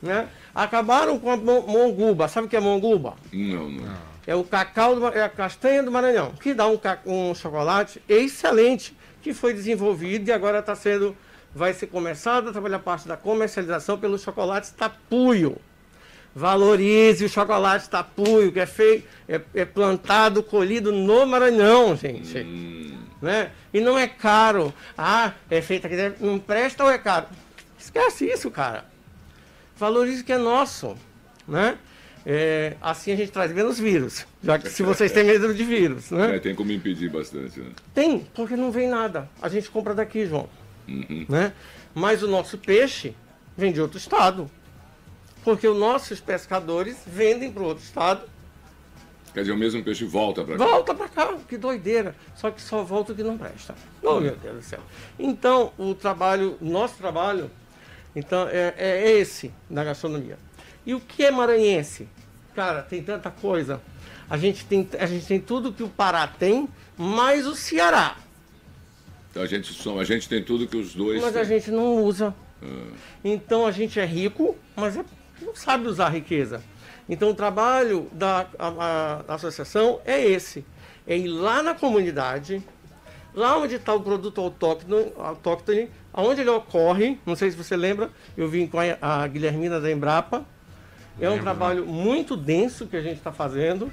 Né? 0.03 0.29
Acabaram 0.55 1.19
com 1.19 1.31
a 1.31 1.37
mon- 1.37 1.63
monguba. 1.67 2.29
Sabe 2.29 2.47
o 2.47 2.51
que 2.51 2.57
é 2.57 2.61
monguba? 2.61 3.15
Não, 3.33 3.71
não. 3.71 4.13
É 4.27 4.35
o 4.35 4.45
cacau, 4.45 4.95
do 4.95 5.07
é 5.09 5.23
a 5.23 5.29
castanha 5.29 5.83
do 5.83 5.91
Maranhão, 5.91 6.33
que 6.33 6.55
dá 6.55 6.69
um, 6.69 6.79
um 7.07 7.35
chocolate 7.35 8.03
excelente, 8.09 8.97
que 9.21 9.33
foi 9.33 9.53
desenvolvido 9.55 10.29
e 10.29 10.33
agora 10.33 10.59
está 10.61 10.77
sendo, 10.77 11.17
vai 11.55 11.73
ser 11.75 11.87
começado 11.89 12.49
a 12.49 12.53
trabalhar 12.53 12.79
parte 12.79 13.07
da 13.07 13.17
comercialização 13.17 13.99
pelo 13.99 14.19
chocolate 14.19 14.73
tapuio. 14.73 15.57
Valorize 16.35 17.25
o 17.25 17.29
chocolate 17.29 17.91
tapuio, 17.91 18.51
que 18.51 18.61
é 18.61 18.67
feito, 18.67 19.07
é, 19.29 19.41
é 19.55 19.65
plantado, 19.65 20.43
colhido 20.43 20.91
no 20.91 21.27
Maranhão, 21.27 21.95
gente. 21.95 22.97
Né? 23.21 23.51
E 23.73 23.81
não 23.81 23.99
é 23.99 24.07
caro. 24.07 24.73
Ah, 24.97 25.33
é 25.51 25.61
feito 25.61 25.87
aqui, 25.87 25.97
dentro. 25.97 26.25
não 26.25 26.39
presta 26.39 26.85
ou 26.85 26.91
é 26.91 26.99
caro? 26.99 27.27
Esquece 27.79 28.25
isso, 28.25 28.51
cara 28.51 28.93
valorize 29.83 30.23
o 30.23 30.25
que 30.25 30.33
é 30.33 30.39
nosso, 30.39 30.97
né? 31.47 31.77
É, 32.25 32.77
assim 32.81 33.11
a 33.11 33.17
gente 33.17 33.33
traz 33.33 33.53
menos 33.53 33.81
vírus, 33.81 34.25
já 34.41 34.57
que 34.57 34.71
se 34.71 34.85
vocês 34.85 35.11
têm 35.11 35.25
medo 35.25 35.53
de 35.53 35.65
vírus, 35.65 36.13
né? 36.13 36.37
É, 36.37 36.39
tem 36.39 36.55
como 36.55 36.71
impedir 36.71 37.11
bastante, 37.11 37.59
né? 37.59 37.71
Tem, 37.93 38.21
porque 38.33 38.55
não 38.55 38.71
vem 38.71 38.89
nada. 38.89 39.29
A 39.41 39.49
gente 39.49 39.69
compra 39.69 39.93
daqui, 39.93 40.25
João, 40.25 40.49
né? 40.87 41.53
Mas 41.95 42.23
o 42.23 42.29
nosso 42.29 42.59
peixe 42.59 43.15
vem 43.57 43.73
de 43.73 43.81
outro 43.81 43.99
estado, 43.99 44.51
porque 45.45 45.67
os 45.67 45.79
nossos 45.79 46.21
pescadores 46.21 47.03
vendem 47.07 47.51
para 47.51 47.63
outro 47.63 47.85
estado 47.85 48.33
Quer 49.33 49.41
dizer, 49.41 49.53
o 49.53 49.57
mesmo 49.57 49.83
peixe 49.83 50.05
volta 50.05 50.45
para 50.45 50.59
cá. 50.59 50.65
Volta 50.65 50.95
pra 50.95 51.09
cá, 51.09 51.35
que 51.49 51.57
doideira. 51.57 52.15
Só 52.37 52.51
que 52.51 52.61
só 52.61 52.83
volta 52.83 53.13
o 53.13 53.17
que 53.17 53.23
não 53.23 53.39
presta. 53.39 53.75
Oh, 54.03 54.21
meu 54.21 54.37
Deus 54.37 54.57
do 54.57 54.63
céu. 54.63 54.81
Então, 55.19 55.73
o 55.79 55.95
trabalho, 55.95 56.59
nosso 56.61 56.97
trabalho, 56.97 57.51
então, 58.15 58.47
é, 58.49 58.75
é 58.77 59.11
esse 59.13 59.51
na 59.71 59.83
gastronomia. 59.85 60.39
E 60.85 60.95
o 60.95 61.01
que 61.01 61.25
é 61.25 61.31
maranhense? 61.31 62.09
Cara, 62.55 62.83
tem 62.83 63.03
tanta 63.03 63.31
coisa. 63.31 63.81
A 64.29 64.37
gente 64.37 64.67
tem, 64.67 64.87
a 64.99 65.07
gente 65.07 65.25
tem 65.25 65.41
tudo 65.41 65.73
que 65.73 65.83
o 65.83 65.89
Pará 65.89 66.27
tem, 66.27 66.69
mais 66.99 67.47
o 67.47 67.55
Ceará. 67.55 68.17
Então 69.33 69.43
a 69.43 69.47
gente, 69.47 69.73
soma- 69.73 70.03
a 70.03 70.05
gente 70.05 70.29
tem 70.29 70.43
tudo 70.43 70.67
que 70.67 70.77
os 70.77 70.95
dois 70.95 71.21
Mas 71.23 71.35
a 71.35 71.41
têm. 71.41 71.49
gente 71.59 71.71
não 71.71 72.05
usa. 72.05 72.35
Ah, 72.63 72.67
Então 73.25 73.67
a 73.67 73.71
gente 73.73 73.99
é 73.99 74.05
rico, 74.05 74.55
mas 74.77 74.97
é- 74.97 75.05
não 75.41 75.55
sabe 75.57 75.89
usar 75.89 76.07
a 76.07 76.11
riqueza. 76.11 76.63
Então 77.09 77.31
o 77.31 77.35
trabalho 77.35 78.09
da 78.13 78.47
a- 78.59 79.23
a- 79.29 79.35
associação 79.35 80.01
é 80.05 80.23
esse: 80.23 80.65
é 81.07 81.17
ir 81.17 81.29
lá 81.29 81.63
na 81.63 81.75
comunidade, 81.75 82.63
lá 83.35 83.57
onde 83.59 83.77
está 83.77 83.95
o 83.95 84.01
produto 84.01 84.39
autóctone, 84.41 85.13
autóctone, 85.19 85.89
aonde 86.13 86.43
ele 86.43 86.51
ocorre. 86.51 87.19
Não 87.25 87.35
sei 87.35 87.51
se 87.51 87.57
você 87.57 87.75
lembra, 87.75 88.11
eu 88.37 88.47
vim 88.49 88.67
com 88.67 88.79
a, 88.79 88.85
a 89.01 89.27
Guilhermina 89.27 89.81
da 89.81 89.91
Embrapa. 89.91 90.45
É 91.19 91.27
um 91.27 91.31
Lembro, 91.33 91.45
trabalho 91.45 91.87
muito 91.87 92.37
denso 92.37 92.87
que 92.87 92.97
a 92.97 93.01
gente 93.03 93.17
está 93.17 93.33
fazendo. 93.33 93.91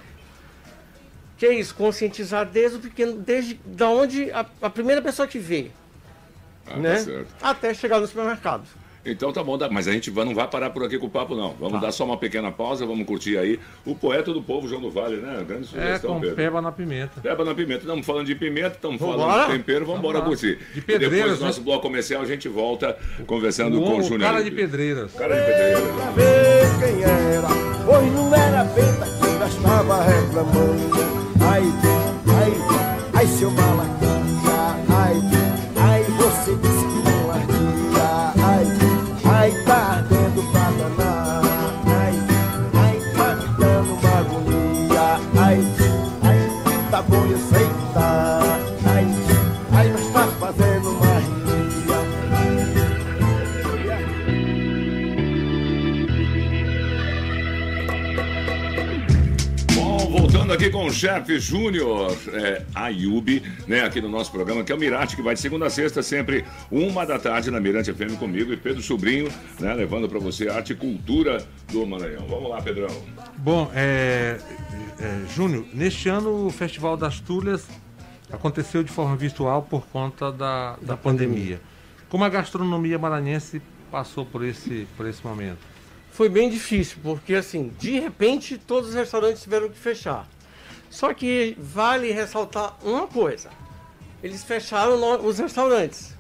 Que 1.40 1.46
é 1.46 1.54
isso, 1.54 1.74
conscientizar 1.74 2.46
desde 2.46 2.78
o 2.78 2.82
pequeno, 2.82 3.14
desde 3.14 3.54
da 3.66 3.90
onde 3.90 4.30
a, 4.32 4.46
a 4.62 4.70
primeira 4.70 5.02
pessoa 5.02 5.26
que 5.26 5.40
vê, 5.40 5.72
ah, 6.68 6.76
né? 6.76 7.04
tá. 7.40 7.50
Até 7.50 7.74
chegar 7.74 8.00
no 8.00 8.06
supermercado. 8.06 8.64
Então 9.06 9.32
tá 9.32 9.44
bom, 9.44 9.58
mas 9.72 9.88
a 9.88 9.92
gente 9.92 10.12
não 10.12 10.36
vai 10.36 10.48
parar 10.48 10.70
por 10.72 10.84
aqui 10.84 10.98
com 11.00 11.08
o 11.08 11.10
papo, 11.10 11.36
não. 11.36 11.54
Vamos 11.60 11.74
Tá. 11.80 11.88
dar 11.88 11.92
só 11.92 12.04
uma 12.06 12.18
pequena 12.18 12.52
pausa, 12.52 12.86
vamos 12.86 13.06
curtir 13.08 13.38
aí 13.38 13.60
o 13.86 13.96
poeta 13.96 14.34
do 14.34 14.42
povo, 14.42 14.68
João 14.68 14.82
do 14.82 14.92
Vale, 14.92 15.18
né? 15.18 15.44
Grande 15.48 15.64
É, 15.64 15.66
sugestão, 15.68 16.14
com 16.16 16.20
Pedro. 16.22 16.36
peba 16.36 16.62
na 16.62 16.72
pimenta. 16.72 17.22
Peba 17.22 17.46
na 17.46 17.56
pimenta. 17.56 17.80
Estamos 17.82 18.06
falando 18.06 18.26
de 18.26 18.36
pimenta, 18.36 18.76
estamos 18.76 19.00
falando 19.00 19.48
de 19.48 19.54
tempero, 19.58 19.86
vamos 19.86 20.00
embora 20.00 20.22
curtir. 20.22 20.58
De 20.74 20.80
e 20.80 20.82
pedreiras, 20.82 21.12
depois 21.18 21.38
do 21.38 21.42
né? 21.42 21.48
nosso 21.48 21.62
bloco 21.62 21.82
comercial 21.82 22.22
a 22.22 22.26
gente 22.26 22.48
volta 22.50 22.98
conversando 23.26 23.80
com 23.80 23.90
o 23.96 24.00
O 24.00 24.04
Júnior. 24.04 24.32
cara 24.32 24.44
de 24.44 24.52
pedreiras. 24.52 25.14
Cara 25.14 25.36
de 25.36 25.46
pedreira. 25.46 25.82
pra 25.94 26.12
ver 26.12 26.66
quem 26.80 27.04
era, 27.04 27.48
pois 27.86 28.14
não 28.14 28.36
era 28.36 28.64
benta 28.66 29.06
que 29.06 29.28
ainda 29.28 29.46
estava 29.48 30.04
reclamando. 30.04 30.90
Ai, 31.42 31.64
ai, 32.28 32.54
ai, 33.14 33.28
seu 33.28 33.50
malaquia, 33.52 33.99
chefe 61.00 61.40
Júnior 61.40 62.14
é, 62.34 62.66
Ayub, 62.76 63.42
né, 63.66 63.86
aqui 63.86 64.02
no 64.02 64.10
nosso 64.10 64.30
programa, 64.34 64.66
que 64.66 64.72
é 64.74 64.76
o 64.76 64.78
Mirate, 64.78 65.16
que 65.16 65.22
vai 65.22 65.34
de 65.34 65.40
segunda 65.40 65.68
a 65.68 65.70
sexta, 65.70 66.04
sempre 66.04 66.44
uma 66.70 67.06
da 67.06 67.18
tarde 67.18 67.50
na 67.50 67.58
Mirante 67.58 67.94
FM 67.94 68.18
comigo 68.20 68.52
e 68.52 68.58
Pedro 68.58 68.82
Sobrinho, 68.82 69.32
né, 69.62 69.74
levando 69.74 70.10
para 70.10 70.20
você 70.20 70.50
a 70.50 70.56
arte 70.56 70.74
e 70.74 70.76
cultura 70.76 71.42
do 71.72 71.88
Maranhão. 71.88 72.28
Vamos 72.28 72.50
lá, 72.50 72.62
Pedrão. 72.62 72.90
Bom, 73.38 73.72
é, 73.74 74.40
é, 75.00 75.22
Júnior, 75.34 75.66
neste 75.74 76.10
ano 76.10 76.48
o 76.48 76.50
Festival 76.50 76.98
das 76.98 77.22
Tulhas 77.22 77.66
aconteceu 78.30 78.84
de 78.84 78.92
forma 78.92 79.16
virtual 79.16 79.62
por 79.62 79.88
conta 79.88 80.34
da, 80.34 80.76
da, 80.82 80.98
pandemia. 80.98 81.62
Como 82.10 82.26
a 82.26 82.30
gastronomia 82.30 83.00
maranhense 83.00 83.62
passou 83.90 84.26
por 84.26 84.44
esse, 84.44 84.86
por 84.98 85.08
esse 85.08 85.26
momento? 85.26 85.60
Foi 86.12 86.28
bem 86.28 86.50
difícil, 86.50 86.98
porque 87.02 87.36
assim, 87.36 87.72
de 87.80 87.98
repente 88.02 88.58
todos 88.58 88.90
os 88.90 88.96
restaurantes 88.96 89.42
tiveram 89.42 89.70
que 89.70 89.78
fechar. 89.78 90.28
Só 90.90 91.14
que 91.14 91.56
vale 91.60 92.12
ressaltar 92.12 92.76
uma 92.84 93.08
coisa: 93.08 93.50
eles 94.24 94.44
fecharam 94.44 95.24
os 95.26 95.40
restaurantes. 95.40 96.16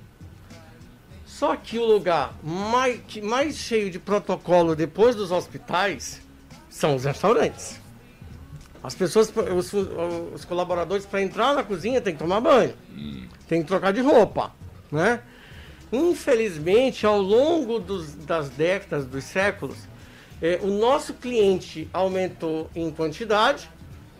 Só 1.25 1.55
que 1.55 1.77
o 1.79 1.85
lugar 1.85 2.33
mais, 2.43 2.99
mais 3.23 3.55
cheio 3.55 3.89
de 3.89 3.97
protocolo 3.97 4.75
depois 4.75 5.15
dos 5.15 5.31
hospitais 5.31 6.21
são 6.69 6.95
os 6.95 7.05
restaurantes. 7.05 7.79
As 8.83 8.95
pessoas, 8.95 9.31
os, 9.55 9.73
os 10.33 10.45
colaboradores, 10.45 11.05
para 11.05 11.21
entrar 11.21 11.53
na 11.53 11.63
cozinha, 11.63 11.99
tem 12.01 12.13
que 12.13 12.19
tomar 12.19 12.39
banho, 12.39 12.73
tem 13.47 13.61
que 13.61 13.67
trocar 13.67 13.91
de 13.91 14.01
roupa, 14.01 14.53
né? 14.91 15.21
Infelizmente, 15.91 17.05
ao 17.05 17.19
longo 17.19 17.79
dos- 17.79 18.13
das 18.13 18.49
décadas, 18.49 19.05
dos 19.05 19.23
séculos, 19.23 19.77
eh, 20.41 20.59
o 20.61 20.67
nosso 20.67 21.13
cliente 21.15 21.89
aumentou 21.91 22.69
em 22.75 22.89
quantidade 22.91 23.69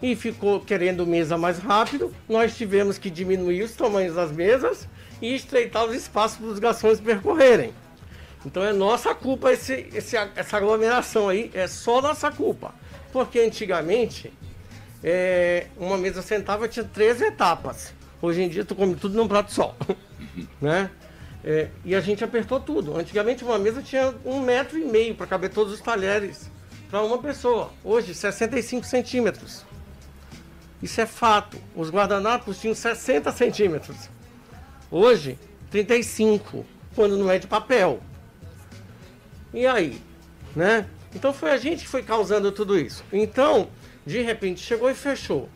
e 0.02 0.16
ficou 0.16 0.60
querendo 0.62 1.06
mesa 1.06 1.38
mais 1.38 1.60
rápido. 1.60 2.14
Nós 2.28 2.56
tivemos 2.56 2.98
que 2.98 3.10
diminuir 3.10 3.64
os 3.64 3.74
tamanhos 3.74 4.16
das 4.16 4.32
mesas 4.32 4.88
e 5.22 5.34
estreitar 5.36 5.86
os 5.86 5.96
espaços 5.96 6.38
para 6.38 6.48
os 6.48 6.60
garçons 6.60 7.00
percorrerem. 7.00 7.74
Então 8.46 8.64
é 8.64 8.72
nossa 8.72 9.14
culpa 9.14 9.52
esse, 9.52 9.88
esse- 9.94 10.16
essa 10.36 10.58
aglomeração 10.58 11.28
aí, 11.28 11.52
é 11.54 11.68
só 11.68 12.02
nossa 12.02 12.32
culpa. 12.32 12.74
Porque 13.12 13.40
antigamente, 13.40 14.32
eh, 15.04 15.68
uma 15.78 15.98
mesa 15.98 16.22
sentava 16.22 16.68
tinha 16.68 16.86
três 16.86 17.22
etapas. 17.22 17.94
Hoje 18.22 18.42
em 18.44 18.50
dia 18.50 18.64
tu 18.64 18.76
come 18.76 18.96
tudo 18.96 19.16
num 19.16 19.28
prato 19.28 19.52
só. 19.52 19.76
né? 20.62 20.90
É, 21.44 21.70
e 21.86 21.96
a 21.96 22.02
gente 22.02 22.24
apertou 22.24 22.60
tudo. 22.60 22.98
Antigamente 22.98 23.44
uma 23.44 23.58
mesa 23.58 23.82
tinha 23.82 24.14
um 24.26 24.42
metro 24.42 24.78
e 24.78 24.84
meio 24.86 25.16
para 25.16 25.26
caber 25.26 25.50
todos 25.50 25.74
os 25.74 25.80
talheres 25.82 26.50
para 26.90 27.02
uma 27.02 27.18
pessoa. 27.18 27.72
Hoje, 27.84 28.14
65 28.14 28.86
centímetros. 28.86 29.66
Isso 30.82 31.00
é 31.02 31.06
fato. 31.06 31.58
Os 31.76 31.90
guardanapos 31.90 32.60
tinham 32.60 32.74
60 32.76 33.32
centímetros. 33.32 34.10
Hoje, 34.90 35.38
35, 35.72 36.66
quando 36.96 37.18
não 37.18 37.30
é 37.30 37.38
de 37.38 37.48
papel. 37.48 38.00
E 39.54 39.66
aí? 39.66 40.02
Né? 40.56 40.86
Então 41.14 41.34
foi 41.34 41.52
a 41.52 41.58
gente 41.58 41.84
que 41.84 41.90
foi 41.90 42.04
causando 42.04 42.52
tudo 42.52 42.78
isso. 42.80 43.04
Então, 43.12 43.70
de 44.06 44.22
repente, 44.22 44.62
chegou 44.62 44.90
e 44.90 44.94
fechou. 44.96 45.50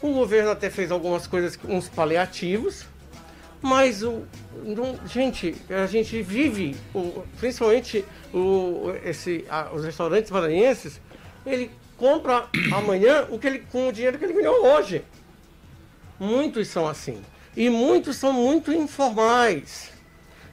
O 0.00 0.12
governo 0.12 0.50
até 0.50 0.70
fez 0.70 0.90
algumas 0.90 1.26
coisas, 1.26 1.58
uns 1.68 1.88
paliativos, 1.88 2.86
mas 3.60 4.02
o, 4.02 4.22
não- 4.64 4.98
gente, 5.06 5.54
a 5.68 5.86
gente 5.86 6.22
vive, 6.22 6.74
o- 6.94 7.22
principalmente 7.38 8.04
o, 8.32 8.92
esse, 9.04 9.44
a- 9.50 9.70
os 9.74 9.84
restaurantes 9.84 10.30
maranhenses, 10.30 10.98
ele 11.44 11.70
compra 12.00 12.48
amanhã 12.72 13.26
o 13.30 13.38
que 13.38 13.46
ele, 13.46 13.58
com 13.70 13.88
o 13.88 13.92
dinheiro 13.92 14.18
que 14.18 14.24
ele 14.24 14.32
ganhou 14.32 14.64
hoje. 14.66 15.02
Muitos 16.18 16.66
são 16.68 16.88
assim. 16.88 17.20
E 17.56 17.68
muitos 17.68 18.16
são 18.16 18.32
muito 18.32 18.72
informais. 18.72 19.90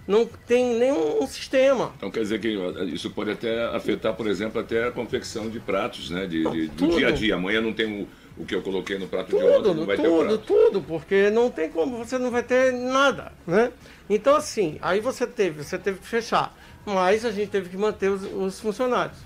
Não 0.08 0.26
tem 0.26 0.78
nenhum 0.78 1.26
sistema. 1.28 1.94
Então 1.98 2.10
quer 2.12 2.22
dizer 2.22 2.40
que 2.40 2.50
isso 2.94 3.10
pode 3.12 3.32
até 3.32 3.66
afetar, 3.76 4.14
por 4.14 4.28
exemplo, 4.28 4.60
até 4.62 4.88
a 4.88 4.92
confecção 4.92 5.50
de 5.50 5.60
pratos, 5.60 6.10
né? 6.10 6.26
De, 6.26 6.44
de- 6.50 6.68
do 6.68 6.76
Tudo. 6.76 6.98
dia 6.98 7.08
a 7.08 7.12
dia. 7.12 7.36
Amanhã 7.36 7.60
não 7.62 7.74
tem 7.74 8.02
o, 8.04 8.08
o 8.42 8.46
que 8.46 8.56
eu 8.56 8.62
coloquei 8.62 8.98
no 8.98 9.08
prato 9.08 9.26
de 9.28 9.32
Tudo, 9.32 9.46
ontem, 9.60 9.74
não 9.74 9.86
vai 9.86 9.98
ter 9.98 10.08
o 10.08 10.12
tudo, 10.18 10.28
prato. 10.28 10.44
tudo, 10.46 10.82
porque 10.82 11.30
não 11.30 11.50
tem 11.50 11.70
como, 11.70 11.98
você 11.98 12.18
não 12.18 12.32
vai 12.32 12.44
ter 12.44 12.72
nada, 12.72 13.34
né? 13.46 13.72
Então 14.10 14.36
assim, 14.36 14.78
aí 14.82 15.02
você 15.02 15.28
teve, 15.28 15.62
você 15.64 15.78
teve 15.78 16.00
que 16.00 16.08
fechar, 16.08 16.56
mas 16.86 17.26
a 17.26 17.32
gente 17.32 17.50
teve 17.50 17.68
que 17.70 17.76
manter 17.78 18.10
os, 18.10 18.24
os 18.24 18.60
funcionários, 18.62 19.18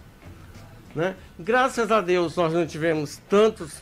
né? 0.96 1.16
Graças 1.40 1.92
a 1.92 2.02
Deus 2.02 2.36
nós 2.36 2.54
não 2.54 2.66
tivemos 2.66 3.20
tantos 3.30 3.82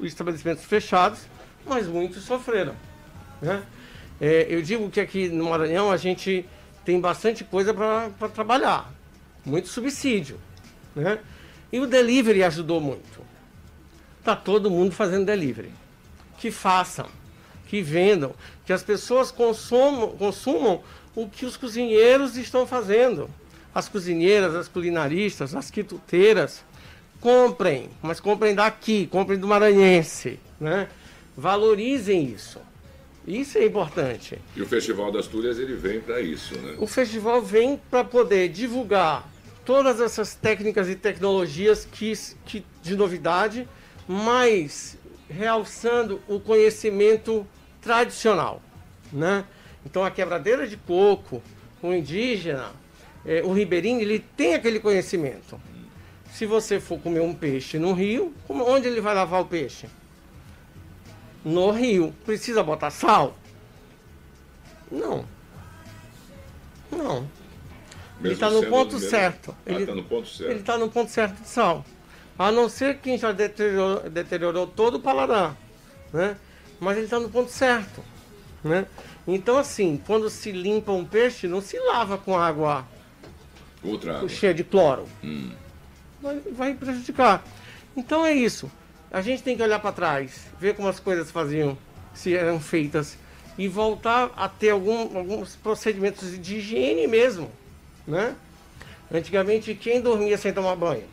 estabelecimentos 0.00 0.64
fechados, 0.64 1.20
mas 1.66 1.86
muitos 1.86 2.24
sofreram, 2.24 2.74
né? 3.40 3.62
É, 4.20 4.46
eu 4.50 4.60
digo 4.60 4.90
que 4.90 5.00
aqui 5.00 5.28
no 5.28 5.48
Maranhão 5.48 5.90
a 5.90 5.96
gente 5.96 6.46
tem 6.84 7.00
bastante 7.00 7.42
coisa 7.44 7.72
para 7.72 8.28
trabalhar, 8.28 8.92
muito 9.44 9.68
subsídio, 9.68 10.38
né? 10.94 11.18
E 11.72 11.78
o 11.78 11.86
delivery 11.86 12.42
ajudou 12.42 12.80
muito. 12.80 13.20
Tá 14.24 14.34
todo 14.36 14.70
mundo 14.70 14.92
fazendo 14.92 15.24
delivery. 15.24 15.72
Que 16.36 16.50
façam, 16.50 17.06
que 17.66 17.80
vendam, 17.80 18.34
que 18.66 18.72
as 18.72 18.82
pessoas 18.82 19.30
consumam, 19.30 20.08
consumam 20.16 20.82
o 21.14 21.28
que 21.28 21.46
os 21.46 21.56
cozinheiros 21.56 22.36
estão 22.36 22.66
fazendo. 22.66 23.30
As 23.74 23.88
cozinheiras, 23.88 24.54
as 24.54 24.68
culinaristas, 24.68 25.54
as 25.54 25.70
quituteiras, 25.70 26.64
comprem, 27.20 27.88
mas 28.02 28.18
comprem 28.18 28.54
daqui, 28.54 29.06
comprem 29.06 29.38
do 29.38 29.46
maranhense, 29.46 30.40
né? 30.58 30.88
Valorizem 31.36 32.24
isso. 32.24 32.58
Isso 33.26 33.58
é 33.58 33.66
importante. 33.66 34.38
E 34.56 34.62
o 34.62 34.66
Festival 34.66 35.12
das 35.12 35.26
Túlias, 35.26 35.58
ele 35.58 35.74
vem 35.74 36.00
para 36.00 36.20
isso, 36.20 36.58
né? 36.58 36.74
O 36.78 36.86
festival 36.86 37.40
vem 37.42 37.80
para 37.90 38.02
poder 38.02 38.48
divulgar 38.48 39.28
todas 39.64 40.00
essas 40.00 40.34
técnicas 40.34 40.88
e 40.88 40.96
tecnologias 40.96 41.84
que, 41.84 42.12
que 42.44 42.64
de 42.82 42.96
novidade, 42.96 43.68
mas 44.08 44.98
realçando 45.28 46.20
o 46.26 46.40
conhecimento 46.40 47.46
tradicional, 47.80 48.60
né? 49.12 49.44
Então 49.86 50.04
a 50.04 50.10
quebradeira 50.10 50.66
de 50.66 50.76
coco, 50.76 51.42
o 51.82 51.92
indígena, 51.92 52.72
eh, 53.24 53.42
o 53.44 53.52
ribeirinho, 53.52 54.00
ele 54.00 54.18
tem 54.18 54.54
aquele 54.54 54.80
conhecimento. 54.80 55.60
Se 56.32 56.46
você 56.46 56.78
for 56.80 56.98
comer 57.00 57.20
um 57.20 57.34
peixe 57.34 57.78
no 57.78 57.92
rio, 57.92 58.32
como- 58.46 58.64
onde 58.68 58.86
ele 58.86 59.00
vai 59.00 59.14
lavar 59.14 59.40
o 59.40 59.44
peixe? 59.46 59.88
No 61.44 61.70
rio. 61.70 62.14
Precisa 62.24 62.62
botar 62.62 62.90
sal? 62.90 63.36
Não. 64.90 65.24
Não. 66.90 67.18
Ele 67.18 68.28
Mesmo 68.28 68.32
está 68.34 68.50
no 68.50 68.66
ponto 68.66 68.94
mesmo- 68.94 69.08
certo. 69.10 69.56
Ah, 69.66 69.72
Ele 69.72 69.86
tá 69.86 69.94
no 69.94 70.02
ponto 70.04 70.28
certo. 70.28 70.50
Ele 70.50 70.60
está 70.60 70.78
no 70.78 70.90
ponto 70.90 71.10
certo 71.10 71.40
de 71.40 71.48
sal. 71.48 71.84
A 72.38 72.50
não 72.52 72.68
ser 72.68 72.98
quem 72.98 73.16
já 73.18 73.32
deteriorou, 73.32 74.08
deteriorou 74.10 74.66
todo 74.66 74.96
o 74.96 75.00
paladar. 75.00 75.56
Né? 76.12 76.36
Mas 76.78 76.96
ele 76.96 77.06
está 77.06 77.18
no 77.20 77.28
ponto 77.30 77.50
certo. 77.50 78.02
Né? 78.62 78.86
Então, 79.26 79.56
assim, 79.56 80.00
quando 80.06 80.28
se 80.28 80.50
limpa 80.52 80.92
um 80.92 81.04
peixe, 81.04 81.46
não 81.48 81.60
se 81.60 81.78
lava 81.78 82.18
com 82.18 82.36
água 82.36 82.86
Outra 83.82 84.16
água. 84.18 84.28
cheia 84.28 84.52
de 84.54 84.64
cloro. 84.64 85.06
Hum. 85.24 85.50
Vai, 86.20 86.38
vai 86.52 86.74
prejudicar. 86.74 87.42
Então 87.96 88.24
é 88.24 88.32
isso. 88.32 88.70
A 89.10 89.20
gente 89.22 89.42
tem 89.42 89.56
que 89.56 89.62
olhar 89.62 89.78
para 89.80 89.92
trás, 89.92 90.46
ver 90.60 90.74
como 90.76 90.86
as 90.88 91.00
coisas 91.00 91.30
faziam, 91.30 91.76
se 92.14 92.34
eram 92.36 92.60
feitas, 92.60 93.16
e 93.58 93.66
voltar 93.68 94.30
a 94.36 94.48
ter 94.48 94.70
algum- 94.70 95.16
alguns 95.16 95.56
procedimentos 95.56 96.38
de 96.40 96.56
higiene 96.56 97.06
mesmo. 97.06 97.50
Né? 98.06 98.34
Antigamente, 99.12 99.74
quem 99.74 100.00
dormia 100.00 100.38
sem 100.38 100.52
tomar 100.52 100.76
banho? 100.76 101.04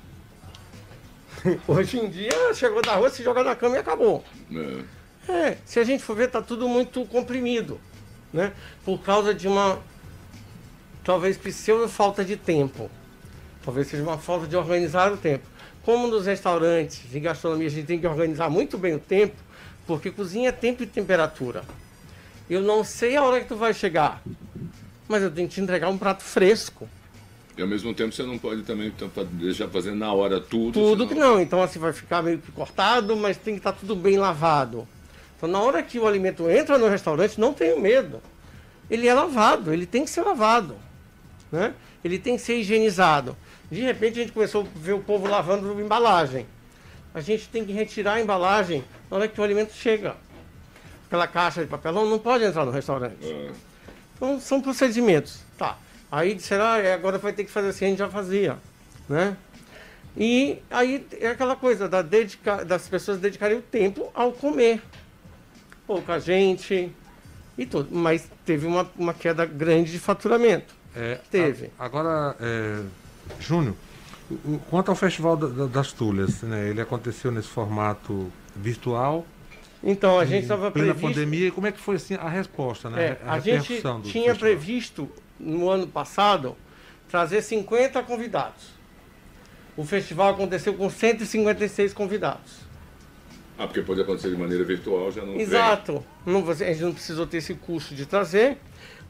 Hoje 1.67 1.99
em 1.99 2.09
dia, 2.09 2.53
chegou 2.53 2.81
da 2.81 2.95
rua, 2.95 3.09
se 3.09 3.23
joga 3.23 3.43
na 3.43 3.55
cama 3.55 3.75
e 3.75 3.79
acabou. 3.79 4.23
É. 4.51 4.97
É, 5.31 5.57
se 5.65 5.79
a 5.79 5.83
gente 5.83 6.03
for 6.03 6.15
ver, 6.15 6.29
tá 6.29 6.41
tudo 6.41 6.69
muito 6.69 7.03
comprimido, 7.05 7.79
né? 8.31 8.53
Por 8.85 9.01
causa 9.01 9.33
de 9.33 9.47
uma, 9.47 9.79
talvez, 11.07 11.37
pseudo 11.37 11.87
falta 11.87 12.23
de 12.25 12.35
tempo. 12.35 12.91
Talvez 13.63 13.87
seja 13.87 14.03
uma 14.03 14.17
falta 14.17 14.45
de 14.45 14.57
organizar 14.57 15.09
o 15.11 15.15
tempo. 15.15 15.45
Como 15.83 16.05
nos 16.07 16.25
restaurantes 16.25 17.01
e 17.13 17.19
gastronomia 17.21 17.67
a 17.67 17.69
gente 17.69 17.85
tem 17.85 17.97
que 17.97 18.05
organizar 18.05 18.49
muito 18.49 18.77
bem 18.77 18.93
o 18.95 18.99
tempo, 18.99 19.35
porque 19.87 20.11
cozinha 20.11 20.49
é 20.49 20.51
tempo 20.51 20.83
e 20.83 20.85
temperatura. 20.85 21.63
Eu 22.49 22.61
não 22.61 22.83
sei 22.83 23.15
a 23.15 23.23
hora 23.23 23.39
que 23.39 23.47
tu 23.47 23.55
vai 23.55 23.73
chegar, 23.73 24.21
mas 25.07 25.23
eu 25.23 25.31
tenho 25.31 25.47
que 25.47 25.55
te 25.55 25.61
entregar 25.61 25.87
um 25.87 25.97
prato 25.97 26.23
fresco. 26.23 26.89
E 27.57 27.61
ao 27.61 27.67
mesmo 27.67 27.93
tempo 27.93 28.13
você 28.13 28.23
não 28.23 28.37
pode 28.37 28.63
também 28.63 28.91
fa- 29.15 29.23
deixar 29.23 29.69
fazendo 29.69 29.95
na 29.95 30.11
hora 30.11 30.41
tudo. 30.41 30.73
Tudo 30.73 30.89
senão- 31.03 31.07
que 31.07 31.15
não, 31.15 31.41
então 31.41 31.63
assim 31.63 31.79
vai 31.79 31.93
ficar 31.93 32.21
meio 32.21 32.37
que 32.39 32.51
cortado, 32.51 33.15
mas 33.15 33.37
tem 33.37 33.53
que 33.53 33.59
estar 33.61 33.71
tudo 33.71 33.95
bem 33.95 34.17
lavado. 34.17 34.85
Então 35.37 35.47
na 35.49 35.59
hora 35.59 35.81
que 35.81 35.97
o 35.97 36.05
alimento 36.05 36.49
entra 36.49 36.77
no 36.77 36.89
restaurante, 36.89 37.39
não 37.39 37.53
tenho 37.53 37.79
medo. 37.79 38.21
Ele 38.89 39.07
é 39.07 39.13
lavado, 39.13 39.71
ele 39.73 39.85
tem 39.85 40.03
que 40.03 40.09
ser 40.09 40.21
lavado. 40.21 40.75
Né? 41.51 41.73
Ele 42.03 42.19
tem 42.19 42.35
que 42.35 42.41
ser 42.41 42.57
higienizado. 42.57 43.35
De 43.71 43.81
repente 43.81 44.19
a 44.19 44.23
gente 44.23 44.31
começou 44.31 44.63
a 44.63 44.79
ver 44.79 44.93
o 44.93 44.99
povo 44.99 45.27
lavando 45.27 45.79
embalagem. 45.79 46.45
A 47.13 47.21
gente 47.21 47.47
tem 47.49 47.65
que 47.65 47.71
retirar 47.71 48.13
a 48.13 48.21
embalagem 48.21 48.83
na 49.09 49.17
hora 49.17 49.27
que 49.27 49.39
o 49.39 49.43
alimento 49.43 49.73
chega. 49.73 50.15
Aquela 51.07 51.27
caixa 51.27 51.61
de 51.61 51.67
papelão 51.67 52.05
não 52.05 52.19
pode 52.19 52.43
entrar 52.43 52.65
no 52.65 52.71
restaurante. 52.71 53.25
É. 53.25 53.51
Então 54.15 54.39
são 54.39 54.61
procedimentos. 54.61 55.39
Tá. 55.57 55.77
Aí 56.11 56.33
disseram, 56.33 56.65
ah, 56.65 56.77
é, 56.79 56.93
agora 56.93 57.17
vai 57.17 57.33
ter 57.33 57.43
que 57.43 57.51
fazer 57.51 57.69
assim, 57.69 57.85
a 57.85 57.89
gente 57.89 57.97
já 57.99 58.09
fazia. 58.09 58.57
Né? 59.07 59.35
E 60.15 60.59
aí 60.69 61.05
é 61.19 61.27
aquela 61.27 61.55
coisa 61.55 61.87
da 61.87 62.01
dedica- 62.01 62.65
das 62.65 62.87
pessoas 62.87 63.19
dedicarem 63.19 63.57
o 63.57 63.61
tempo 63.61 64.09
ao 64.13 64.31
comer. 64.31 64.81
Pouca 65.85 66.19
gente 66.19 66.91
e 67.57 67.65
tudo. 67.65 67.89
Mas 67.91 68.29
teve 68.45 68.65
uma, 68.65 68.89
uma 68.97 69.13
queda 69.13 69.45
grande 69.45 69.91
de 69.91 69.99
faturamento. 69.99 70.75
É, 70.97 71.19
Teve. 71.29 71.69
a- 71.77 71.85
agora, 71.85 72.35
é, 72.39 72.81
Júnior, 73.39 73.75
o- 74.29 74.33
o- 74.33 74.61
quanto 74.69 74.89
ao 74.89 74.95
Festival 74.95 75.37
da- 75.37 75.47
da- 75.47 75.65
das 75.67 75.91
Tulhas, 75.91 76.41
né, 76.41 76.69
ele 76.69 76.81
aconteceu 76.81 77.31
nesse 77.31 77.47
formato 77.49 78.31
virtual. 78.55 79.25
Então, 79.83 80.19
a 80.19 80.25
gente 80.25 80.41
estava 80.43 80.71
previsto... 80.71 81.01
pandemia. 81.01 81.47
E 81.47 81.51
como 81.51 81.67
é 81.67 81.71
que 81.71 81.79
foi 81.79 81.97
assim, 81.97 82.15
a 82.15 82.27
resposta, 82.27 82.89
né? 82.89 83.03
É, 83.03 83.17
a 83.27 83.39
gente 83.39 83.61
repercussão 83.61 84.01
do 84.01 84.09
tinha 84.09 84.29
festival? 84.33 84.39
previsto 84.57 85.09
no 85.39 85.69
ano 85.69 85.85
passado 85.87 86.57
trazer 87.09 87.41
50 87.43 88.01
convidados. 88.01 88.75
O 89.77 89.85
festival 89.85 90.29
aconteceu 90.33 90.73
com 90.73 90.89
156 90.89 91.93
convidados. 91.93 92.65
Ah, 93.59 93.67
porque 93.67 93.81
pode 93.81 94.01
acontecer 94.01 94.29
de 94.31 94.35
maneira 94.37 94.63
virtual, 94.63 95.11
já 95.11 95.23
não. 95.23 95.35
Exato. 95.35 96.03
Não, 96.25 96.47
a 96.49 96.53
gente 96.53 96.81
não 96.81 96.93
precisou 96.93 97.27
ter 97.27 97.37
esse 97.37 97.53
custo 97.53 97.93
de 97.93 98.05
trazer. 98.07 98.57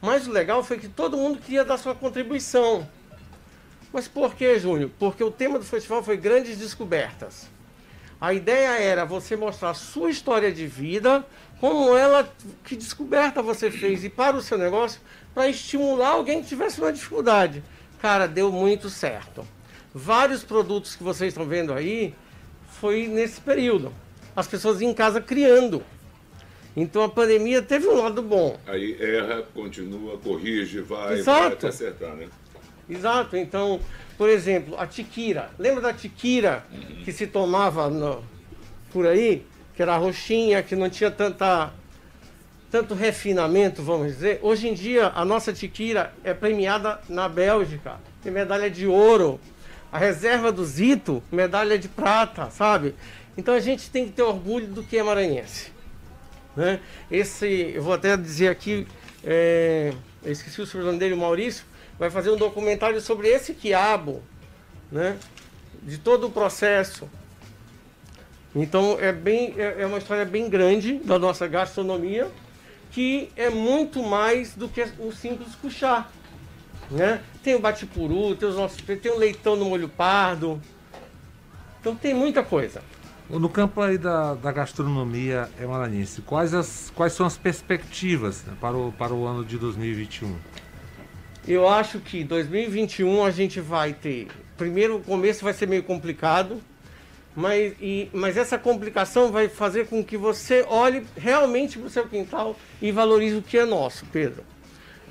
Mas 0.00 0.26
o 0.26 0.32
legal 0.32 0.62
foi 0.62 0.78
que 0.78 0.88
todo 0.88 1.16
mundo 1.16 1.38
queria 1.38 1.64
dar 1.64 1.76
sua 1.76 1.94
contribuição. 1.94 2.88
Mas 3.92 4.06
por 4.06 4.34
que, 4.34 4.58
Júnior? 4.58 4.90
Porque 4.98 5.24
o 5.24 5.30
tema 5.30 5.58
do 5.58 5.64
festival 5.64 6.02
foi 6.02 6.16
grandes 6.16 6.58
descobertas. 6.58 7.48
A 8.20 8.34
ideia 8.34 8.80
era 8.80 9.04
você 9.04 9.36
mostrar 9.36 9.70
a 9.70 9.74
sua 9.74 10.10
história 10.10 10.52
de 10.52 10.66
vida, 10.66 11.24
como 11.60 11.96
ela, 11.96 12.28
que 12.64 12.76
descoberta 12.76 13.42
você 13.42 13.70
fez 13.70 14.04
e 14.04 14.08
para 14.08 14.36
o 14.36 14.42
seu 14.42 14.58
negócio, 14.58 15.00
para 15.34 15.48
estimular 15.48 16.10
alguém 16.10 16.42
que 16.42 16.48
tivesse 16.48 16.80
uma 16.80 16.92
dificuldade. 16.92 17.62
Cara, 18.00 18.26
deu 18.26 18.52
muito 18.52 18.90
certo. 18.90 19.46
Vários 19.94 20.42
produtos 20.42 20.94
que 20.94 21.02
vocês 21.02 21.32
estão 21.32 21.46
vendo 21.46 21.72
aí 21.72 22.14
foi 22.80 23.06
nesse 23.06 23.40
período. 23.40 23.92
As 24.36 24.46
pessoas 24.46 24.80
em 24.82 24.92
casa 24.92 25.20
criando. 25.20 25.82
Então 26.76 27.02
a 27.02 27.08
pandemia 27.08 27.60
teve 27.62 27.86
um 27.88 28.00
lado 28.00 28.22
bom. 28.22 28.56
Aí 28.66 28.96
erra, 29.00 29.42
continua, 29.54 30.16
corrige, 30.18 30.80
vai, 30.80 31.08
vai 31.08 31.18
Exato. 31.18 31.52
até 31.54 31.68
acertar, 31.68 32.14
né? 32.14 32.28
Exato. 32.88 33.36
Então, 33.36 33.80
por 34.16 34.28
exemplo, 34.28 34.78
a 34.78 34.86
tiquira. 34.86 35.50
Lembra 35.58 35.80
da 35.82 35.92
tiquira 35.92 36.64
que 37.04 37.12
se 37.12 37.26
tomava 37.26 37.90
no- 37.90 38.22
por 38.92 39.06
aí? 39.06 39.44
Que 39.74 39.82
era 39.82 39.96
roxinha, 39.96 40.62
que 40.62 40.74
não 40.76 40.88
tinha 40.88 41.10
tanta, 41.10 41.72
tanto 42.70 42.94
refinamento, 42.94 43.82
vamos 43.82 44.08
dizer. 44.08 44.38
Hoje 44.42 44.68
em 44.68 44.74
dia, 44.74 45.08
a 45.14 45.24
nossa 45.24 45.52
tiquira 45.52 46.12
é 46.24 46.32
premiada 46.32 47.00
na 47.08 47.28
Bélgica. 47.28 47.96
Tem 48.22 48.32
medalha 48.32 48.70
de 48.70 48.86
ouro. 48.86 49.40
A 49.90 49.98
reserva 49.98 50.52
do 50.52 50.64
Zito, 50.64 51.22
medalha 51.32 51.78
de 51.78 51.88
prata, 51.88 52.50
sabe? 52.50 52.94
Então 53.36 53.54
a 53.54 53.60
gente 53.60 53.88
tem 53.90 54.04
que 54.06 54.12
ter 54.12 54.22
orgulho 54.22 54.66
do 54.66 54.82
que 54.82 54.98
é 54.98 55.02
maranhense. 55.02 55.72
Né? 56.58 56.80
Esse, 57.08 57.70
eu 57.72 57.82
vou 57.84 57.92
até 57.92 58.16
dizer 58.16 58.48
aqui, 58.48 58.84
é, 59.22 59.92
eu 60.24 60.32
esqueci 60.32 60.60
o 60.60 60.66
sobrenome 60.66 60.98
dele, 60.98 61.14
o 61.14 61.16
Maurício, 61.16 61.64
vai 61.96 62.10
fazer 62.10 62.32
um 62.32 62.36
documentário 62.36 63.00
sobre 63.00 63.28
esse 63.28 63.54
quiabo, 63.54 64.20
né? 64.90 65.16
De 65.84 65.98
todo 65.98 66.26
o 66.26 66.30
processo. 66.32 67.08
Então 68.56 68.98
é 69.00 69.12
bem, 69.12 69.54
é, 69.56 69.82
é 69.82 69.86
uma 69.86 69.98
história 69.98 70.24
bem 70.24 70.50
grande 70.50 70.94
da 70.94 71.16
nossa 71.16 71.46
gastronomia, 71.46 72.28
que 72.90 73.30
é 73.36 73.48
muito 73.48 74.02
mais 74.02 74.56
do 74.56 74.68
que 74.68 74.82
o 74.98 75.12
simples 75.12 75.54
cuchá. 75.54 76.08
Né? 76.90 77.20
Tem 77.40 77.54
o 77.54 77.60
batipuru, 77.60 78.34
tem, 78.34 78.48
os 78.48 78.56
nossos, 78.56 78.82
tem 78.82 79.12
o 79.12 79.16
leitão 79.16 79.54
no 79.54 79.66
molho 79.66 79.88
pardo. 79.88 80.60
Então 81.80 81.94
tem 81.94 82.12
muita 82.12 82.42
coisa. 82.42 82.82
No 83.30 83.50
campo 83.50 83.82
aí 83.82 83.98
da, 83.98 84.34
da 84.34 84.50
gastronomia 84.50 85.50
é 85.60 85.66
maranhense, 85.66 86.22
quais, 86.22 86.54
as, 86.54 86.90
quais 86.94 87.12
são 87.12 87.26
as 87.26 87.36
perspectivas 87.36 88.42
né, 88.44 88.54
para, 88.58 88.74
o, 88.74 88.90
para 88.90 89.12
o 89.12 89.26
ano 89.26 89.44
de 89.44 89.58
2021? 89.58 90.34
Eu 91.46 91.68
acho 91.68 92.00
que 92.00 92.24
2021 92.24 93.22
a 93.22 93.30
gente 93.30 93.60
vai 93.60 93.92
ter. 93.92 94.28
Primeiro, 94.56 94.96
o 94.96 95.00
começo 95.00 95.44
vai 95.44 95.52
ser 95.52 95.68
meio 95.68 95.82
complicado, 95.82 96.58
mas, 97.36 97.74
e, 97.80 98.08
mas 98.14 98.38
essa 98.38 98.56
complicação 98.56 99.30
vai 99.30 99.46
fazer 99.48 99.86
com 99.88 100.02
que 100.02 100.16
você 100.16 100.64
olhe 100.66 101.06
realmente 101.14 101.78
para 101.78 101.86
o 101.86 101.90
seu 101.90 102.08
quintal 102.08 102.56
e 102.80 102.90
valorize 102.90 103.36
o 103.36 103.42
que 103.42 103.58
é 103.58 103.66
nosso, 103.66 104.06
Pedro. 104.06 104.42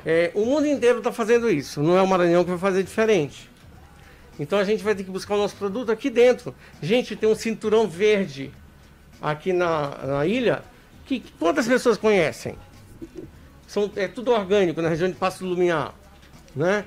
É, 0.03 0.32
o 0.34 0.43
mundo 0.43 0.65
inteiro 0.65 0.97
está 0.99 1.12
fazendo 1.12 1.49
isso, 1.49 1.84
não 1.84 1.95
é 1.95 2.01
o 2.01 2.08
Maranhão 2.08 2.43
que 2.43 2.49
vai 2.49 2.60
fazer 2.60 2.82
diferente. 2.82 3.47
Então 4.39 4.60
a 4.60 4.63
gente 4.63 4.84
vai 4.84 4.93
ter 4.93 5.04
que 5.04 5.12
buscar 5.12 5.36
o 5.36 5.38
nosso 5.38 5.56
produto 5.56 5.91
aqui 5.91 6.10
dentro. 6.10 6.54
Gente, 6.82 7.15
tem 7.15 7.28
um 7.28 7.36
cinturão 7.36 7.88
verde 7.88 8.52
aqui 9.21 9.52
na, 9.52 9.89
na 10.06 10.26
ilha 10.26 10.63
que 11.06 11.23
quantas 11.39 11.67
pessoas 11.67 11.97
conhecem? 11.97 12.58
São, 13.65 13.91
é 13.95 14.08
tudo 14.08 14.32
orgânico 14.32 14.82
na 14.82 14.89
região 14.89 15.10
de 15.10 15.15
Passo 15.15 15.39
do 15.39 15.50
Lumiar. 15.50 15.93
Né? 16.56 16.86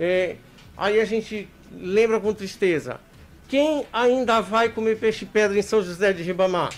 É, 0.00 0.36
aí 0.76 1.00
a 1.00 1.04
gente 1.04 1.48
lembra 1.72 2.18
com 2.18 2.32
tristeza. 2.32 2.98
Quem 3.46 3.86
ainda 3.92 4.40
vai 4.40 4.68
comer 4.68 4.98
peixe-pedra 4.98 5.58
em 5.58 5.62
São 5.62 5.82
José 5.82 6.12
de 6.12 6.22
Ribamar? 6.22 6.70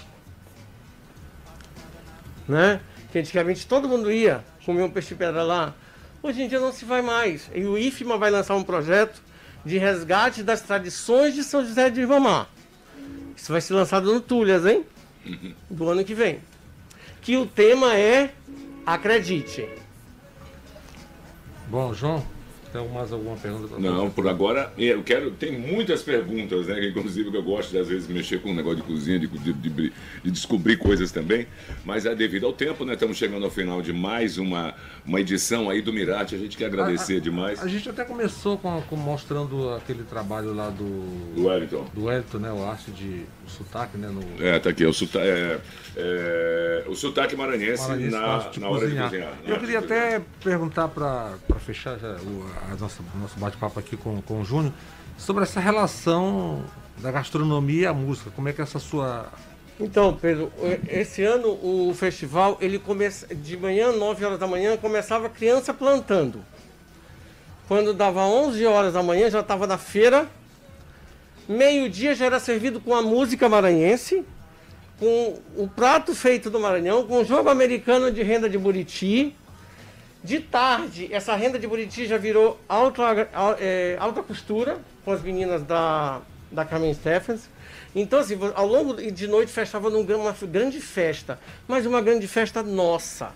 Né? 2.47 2.81
Que 3.11 3.19
antigamente 3.19 3.67
todo 3.67 3.89
mundo 3.89 4.11
ia 4.11 4.45
comer 4.65 4.83
um 4.83 4.91
peixe-pedra 4.91 5.43
lá. 5.43 5.75
Hoje 6.23 6.43
em 6.43 6.49
dia 6.49 6.61
não 6.61 6.73
se 6.73 6.85
vai 6.85 7.03
mais. 7.03 7.51
E 7.55 7.65
o 7.65 7.79
IFMA 7.79 8.19
vai 8.19 8.31
lançar 8.31 8.55
um 8.55 8.63
projeto 8.63 9.23
de 9.65 9.79
resgate 9.79 10.43
das 10.43 10.61
tradições 10.63 11.35
de 11.35 11.45
São 11.45 11.65
José 11.65 11.91
de 11.91 12.01
Ribamar. 12.01 12.49
Isso 13.37 13.53
vai 13.53 13.61
ser 13.61 13.75
lançado 13.75 14.13
no 14.13 14.21
Tulhas, 14.21 14.67
hein? 14.67 14.85
Do 15.69 15.89
ano 15.89 16.05
que 16.05 16.15
vem. 16.15 16.41
Que 17.23 17.37
o 17.37 17.47
tema 17.47 17.95
é 17.97 18.33
Acredite. 18.85 19.69
Bom, 21.69 21.95
João, 21.95 22.25
tem 22.73 22.89
mais 22.89 23.13
alguma 23.13 23.37
pergunta? 23.37 23.69
pra 23.69 23.79
Não, 23.79 24.11
por 24.11 24.27
agora, 24.29 24.73
eu 24.79 25.03
quero. 25.03 25.31
Tem 25.33 25.53
muitas 25.59 26.03
perguntas, 26.03 26.67
né? 26.67 26.87
Inclusive 26.89 27.31
que 27.31 27.37
eu 27.37 27.43
gosto 27.43 27.71
de 27.71 27.79
às 27.79 27.89
vezes 27.89 28.09
mexer 28.09 28.41
com 28.41 28.51
um 28.51 28.55
negócio 28.55 28.77
de 28.79 28.83
cozinha, 28.83 29.19
de, 29.19 29.27
de- 29.27 29.53
de- 29.53 29.93
de 30.25 30.31
descobrir 30.31 30.77
coisas 30.77 31.11
também. 31.13 31.47
Mas 31.85 32.07
é 32.07 32.15
devido 32.15 32.47
ao 32.47 32.53
tempo, 32.53 32.85
né? 32.85 32.95
Estamos 32.95 33.17
chegando 33.17 33.45
ao 33.45 33.51
final 33.51 33.81
de 33.83 33.93
mais 33.93 34.39
uma, 34.39 34.75
uma 35.05 35.21
edição 35.21 35.69
aí 35.71 35.81
do 35.83 35.93
Mirate. 35.93 36.35
A 36.35 36.39
gente 36.39 36.57
quer 36.57 36.67
agradecer 36.67 37.21
demais. 37.21 37.63
A 37.63 37.69
gente 37.69 37.89
até 37.89 38.05
começou 38.05 38.57
com, 38.59 38.81
com 38.83 38.97
mostrando 38.97 39.71
aquele 39.75 40.03
trabalho 40.05 40.53
lá 40.55 40.71
do. 40.71 41.35
Do 41.35 41.47
Wellington. 41.47 41.87
Do 41.95 42.05
Wellington, 42.05 42.39
né? 42.39 42.53
O 42.53 42.65
arte 42.65 42.91
de. 42.91 43.25
O 43.47 43.51
sotaque, 43.51 43.97
né? 43.99 44.09
No, 44.09 44.45
É, 44.45 44.59
tá 44.59 44.71
aqui, 44.71 44.85
o, 44.87 44.93
sotaque, 44.93 45.27
é, 45.27 45.61
é, 45.97 46.85
o 46.87 46.95
sotaque 46.95 47.35
maranhense, 47.37 47.83
Maranhense 47.89 48.11
na, 48.13 48.21
na 48.61 48.69
hora 48.69 48.81
cozinhar. 48.83 49.11
de 49.11 49.17
cozinhar. 49.17 49.33
Eu 49.47 49.59
queria 49.59 49.79
até 49.81 50.21
perguntar 50.43 50.89
para 50.89 51.35
fechar 51.59 51.99
já 51.99 52.13
o 52.17 52.47
a 52.71 52.77
nossa, 52.77 53.03
nosso 53.21 53.39
bate-papo 53.39 53.79
aqui 53.79 53.97
com, 53.97 54.21
com 54.23 54.41
o 54.41 54.45
Júnior 54.45 54.73
sobre 55.17 55.43
essa 55.43 55.61
relação 55.61 56.65
da 56.99 57.11
gastronomia 57.11 57.83
e 57.83 57.87
a 57.87 57.93
música. 57.93 58.31
Como 58.31 58.49
é 58.49 58.53
que 58.53 58.61
é 58.61 58.65
essa 58.65 58.79
sua. 58.79 59.27
Então, 59.79 60.15
Pedro, 60.15 60.53
esse 60.89 61.23
ano 61.23 61.49
o 61.49 61.95
festival, 61.95 62.59
ele 62.61 62.79
começa 62.79 63.35
de 63.35 63.57
manhã, 63.57 63.93
9 63.93 64.25
horas 64.25 64.39
da 64.39 64.47
manhã, 64.47 64.77
começava 64.77 65.27
a 65.27 65.31
criança 65.31 65.73
plantando. 65.73 66.45
Quando 67.67 67.95
dava 67.95 68.21
11 68.27 68.67
horas 68.67 68.93
da 68.93 69.03
manhã, 69.03 69.31
já 69.31 69.41
estava 69.41 69.67
na 69.67 69.79
feira. 69.79 70.29
Meio-dia 71.49 72.15
já 72.15 72.27
era 72.27 72.39
servido 72.39 72.81
com 72.81 72.95
a 72.95 73.03
música 73.03 73.49
maranhense, 73.49 74.25
com 74.99 75.39
o 75.57 75.67
prato 75.67 76.15
feito 76.15 76.51
do 76.51 76.61
Maranhão, 76.61 77.07
com 77.07 77.19
o 77.19 77.25
jogo 77.25 77.49
americano 77.49 78.11
de 78.11 78.23
renda 78.23 78.49
de 78.49 78.59
Buriti. 78.59 79.35
De 80.23 80.39
tarde, 80.41 81.09
essa 81.11 81.35
renda 81.35 81.59
de 81.59 81.67
Buriti 81.67 82.07
já 82.07 82.19
virou 82.19 82.59
alta, 82.69 83.29
al- 83.33 83.57
é, 83.59 83.97
alta 83.99 84.23
costura 84.23 84.79
com 85.05 85.13
as 85.13 85.23
meninas 85.23 85.63
da, 85.63 86.21
da 86.53 86.65
Carmen 86.65 86.93
Stephens. 86.93 87.49
Então, 87.95 88.19
assim, 88.21 88.39
ao 88.55 88.67
longo 88.67 88.95
de 88.95 89.27
noite 89.27 89.51
festava 89.51 89.89
num, 89.89 90.05
gran- 90.05 90.19
uma 90.19 90.35
grande 90.43 90.79
festa, 90.81 91.39
mas 91.67 91.87
uma 91.87 92.03
grande 92.03 92.29
festa 92.29 92.63
nossa. 92.63 93.33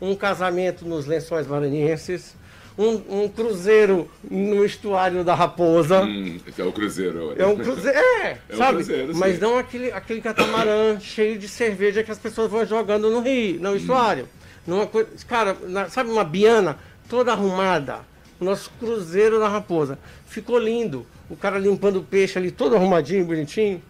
Um 0.00 0.14
casamento 0.14 0.84
nos 0.84 1.06
lençóis 1.06 1.46
maranhenses, 1.46 2.34
um, 2.76 3.22
um 3.22 3.28
cruzeiro 3.28 4.10
no 4.28 4.64
estuário 4.66 5.24
da 5.24 5.34
Raposa. 5.34 6.02
Hum, 6.02 6.38
é 6.58 6.62
o 6.64 6.72
Cruzeiro. 6.72 7.34
É 7.40 7.46
um 7.46 7.56
cruzeiro, 7.56 7.96
é, 7.98 8.36
É 8.50 8.54
um 8.54 8.58
sabe? 8.58 8.74
cruzeiro, 8.78 9.12
sim. 9.14 9.18
Mas 9.18 9.40
não 9.40 9.56
aquele, 9.56 9.90
aquele 9.92 10.20
catamarã 10.20 10.98
cheio 11.00 11.38
de 11.38 11.48
cerveja 11.48 12.02
que 12.02 12.10
as 12.10 12.18
pessoas 12.18 12.50
vão 12.50 12.66
jogando 12.66 13.08
no 13.10 13.20
rio, 13.20 13.60
no 13.60 13.76
estuário. 13.76 14.28
Numa 14.66 14.86
coisa, 14.86 15.08
cara, 15.28 15.56
na- 15.62 15.88
sabe 15.88 16.10
uma 16.10 16.24
biana 16.24 16.78
toda 17.08 17.32
arrumada? 17.32 18.00
O 18.40 18.44
nosso 18.44 18.70
cruzeiro 18.78 19.38
da 19.38 19.48
Raposa. 19.48 19.98
Ficou 20.26 20.58
lindo. 20.58 21.06
O 21.30 21.36
cara 21.36 21.58
limpando 21.58 22.00
o 22.00 22.02
peixe 22.04 22.38
ali, 22.38 22.50
todo 22.50 22.76
arrumadinho, 22.76 23.24
bonitinho. 23.24 23.82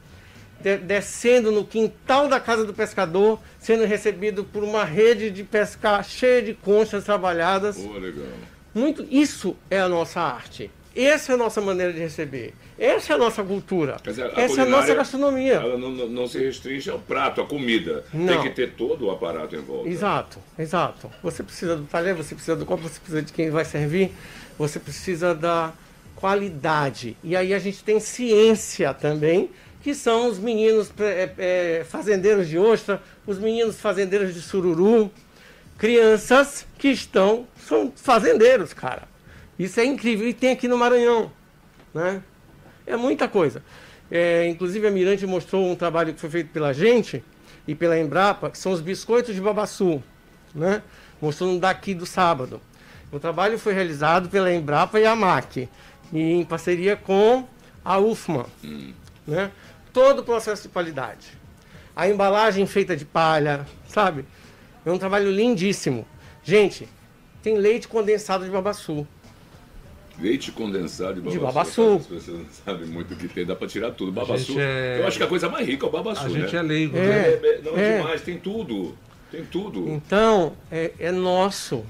de- 0.58 0.78
descendo 0.78 1.52
no 1.52 1.64
quintal 1.66 2.28
da 2.28 2.40
casa 2.40 2.64
do 2.64 2.72
pescador, 2.72 3.38
sendo 3.60 3.84
recebido 3.84 4.42
por 4.42 4.64
uma 4.64 4.84
rede 4.84 5.30
de 5.30 5.44
pescar 5.44 6.02
cheia 6.02 6.40
de 6.40 6.54
conchas 6.54 7.04
trabalhadas. 7.04 7.76
Pô, 7.76 7.92
legal. 7.98 8.24
Muito, 8.74 9.06
isso 9.10 9.54
é 9.70 9.78
a 9.78 9.88
nossa 9.88 10.18
arte. 10.20 10.70
Essa 10.96 11.32
é 11.32 11.34
a 11.34 11.38
nossa 11.38 11.60
maneira 11.60 11.92
de 11.92 11.98
receber. 11.98 12.54
Essa 12.78 13.12
é 13.12 13.16
a 13.16 13.18
nossa 13.18 13.42
cultura. 13.44 13.98
Dizer, 14.02 14.24
a 14.34 14.40
Essa 14.40 14.62
é 14.62 14.64
a 14.64 14.66
nossa 14.66 14.94
gastronomia. 14.94 15.54
Ela 15.54 15.76
não, 15.76 15.90
não- 15.90 16.08
não 16.08 16.26
se 16.26 16.38
restringe 16.38 16.88
ao 16.90 16.98
prato, 16.98 17.40
à 17.42 17.46
comida. 17.46 18.04
Não. 18.14 18.26
Tem 18.34 18.42
que 18.42 18.50
ter 18.50 18.72
todo 18.72 19.06
o 19.06 19.10
aparato 19.10 19.54
em 19.54 19.60
volta. 19.60 19.88
Exato, 19.88 20.38
exato. 20.58 21.10
Você 21.22 21.42
precisa 21.42 21.76
do 21.76 21.84
talher, 21.84 22.14
você 22.14 22.34
precisa 22.34 22.56
do 22.56 22.64
copo, 22.64 22.82
você 22.84 22.98
precisa 22.98 23.22
de 23.22 23.32
quem 23.32 23.50
vai 23.50 23.64
servir, 23.64 24.10
você 24.58 24.78
precisa 24.80 25.34
da 25.34 25.72
qualidade. 26.14 27.16
E 27.22 27.36
aí 27.36 27.52
a 27.52 27.58
gente 27.58 27.84
tem 27.84 28.00
ciência 28.00 28.92
também, 28.94 29.50
que 29.82 29.94
são 29.94 30.28
os 30.28 30.38
meninos 30.38 30.90
é, 30.98 31.30
é, 31.38 31.84
fazendeiros 31.84 32.48
de 32.48 32.58
ostra, 32.58 33.02
os 33.26 33.38
meninos 33.38 33.78
fazendeiros 33.78 34.34
de 34.34 34.40
sururu, 34.40 35.10
crianças 35.78 36.66
que 36.78 36.88
estão, 36.88 37.46
são 37.68 37.92
fazendeiros, 37.94 38.72
cara. 38.72 39.02
Isso 39.58 39.80
é 39.80 39.84
incrível. 39.84 40.28
E 40.28 40.34
tem 40.34 40.52
aqui 40.52 40.68
no 40.68 40.76
Maranhão, 40.76 41.30
né? 41.94 42.22
É 42.86 42.96
muita 42.96 43.26
coisa. 43.26 43.62
É, 44.10 44.46
inclusive 44.46 44.86
a 44.86 44.90
Mirante 44.90 45.26
mostrou 45.26 45.68
um 45.68 45.74
trabalho 45.74 46.14
que 46.14 46.20
foi 46.20 46.30
feito 46.30 46.50
pela 46.50 46.72
gente 46.72 47.24
e 47.66 47.74
pela 47.74 47.98
Embrapa, 47.98 48.50
que 48.50 48.58
são 48.58 48.72
os 48.72 48.80
biscoitos 48.80 49.34
de 49.34 49.40
babaçu, 49.40 50.02
né? 50.54 50.82
Mostrou 51.20 51.50
um 51.50 51.58
daqui 51.58 51.94
do 51.94 52.06
sábado. 52.06 52.60
O 53.10 53.18
trabalho 53.18 53.58
foi 53.58 53.72
realizado 53.72 54.28
pela 54.28 54.52
Embrapa 54.52 55.00
e 55.00 55.06
a 55.06 55.16
MAC, 55.16 55.68
em 56.12 56.44
parceria 56.44 56.96
com 56.96 57.46
a 57.84 57.98
UFMA, 57.98 58.46
né? 59.26 59.50
Todo 59.92 60.20
o 60.20 60.24
processo 60.24 60.64
de 60.64 60.68
qualidade. 60.68 61.28
A 61.94 62.08
embalagem 62.08 62.66
feita 62.66 62.96
de 62.96 63.04
palha, 63.04 63.66
sabe? 63.88 64.24
É 64.84 64.90
um 64.90 64.98
trabalho 64.98 65.30
lindíssimo. 65.30 66.06
Gente, 66.44 66.88
tem 67.42 67.56
leite 67.56 67.88
condensado 67.88 68.44
de 68.44 68.50
babaçu. 68.50 69.06
Leite 70.18 70.50
condensado 70.50 71.20
de 71.20 71.38
babaçu. 71.38 71.96
As 71.96 72.06
pessoas 72.06 72.38
não 72.38 72.46
sabem 72.64 72.86
muito 72.86 73.12
o 73.12 73.16
que 73.16 73.28
tem, 73.28 73.44
dá 73.44 73.54
pra 73.54 73.68
tirar 73.68 73.90
tudo. 73.90 74.10
Babaçu. 74.10 74.58
é- 74.58 75.00
Eu 75.00 75.06
acho 75.06 75.18
que 75.18 75.22
a 75.22 75.26
coisa 75.26 75.48
mais 75.48 75.66
rica 75.66 75.84
é 75.84 75.88
o 75.88 75.92
babaçu, 75.92 76.24
A 76.24 76.28
né? 76.28 76.40
gente 76.40 76.56
é 76.56 76.62
leigo, 76.62 76.96
É. 76.96 77.00
né? 77.00 77.28
É, 77.32 77.60
não, 77.62 77.76
É. 77.78 77.98
demais, 77.98 78.22
tem 78.22 78.38
tudo. 78.38 78.96
Tem 79.30 79.44
tudo. 79.44 79.86
Então, 79.88 80.54
é, 80.72 80.92
é 80.98 81.10
nosso. 81.12 81.84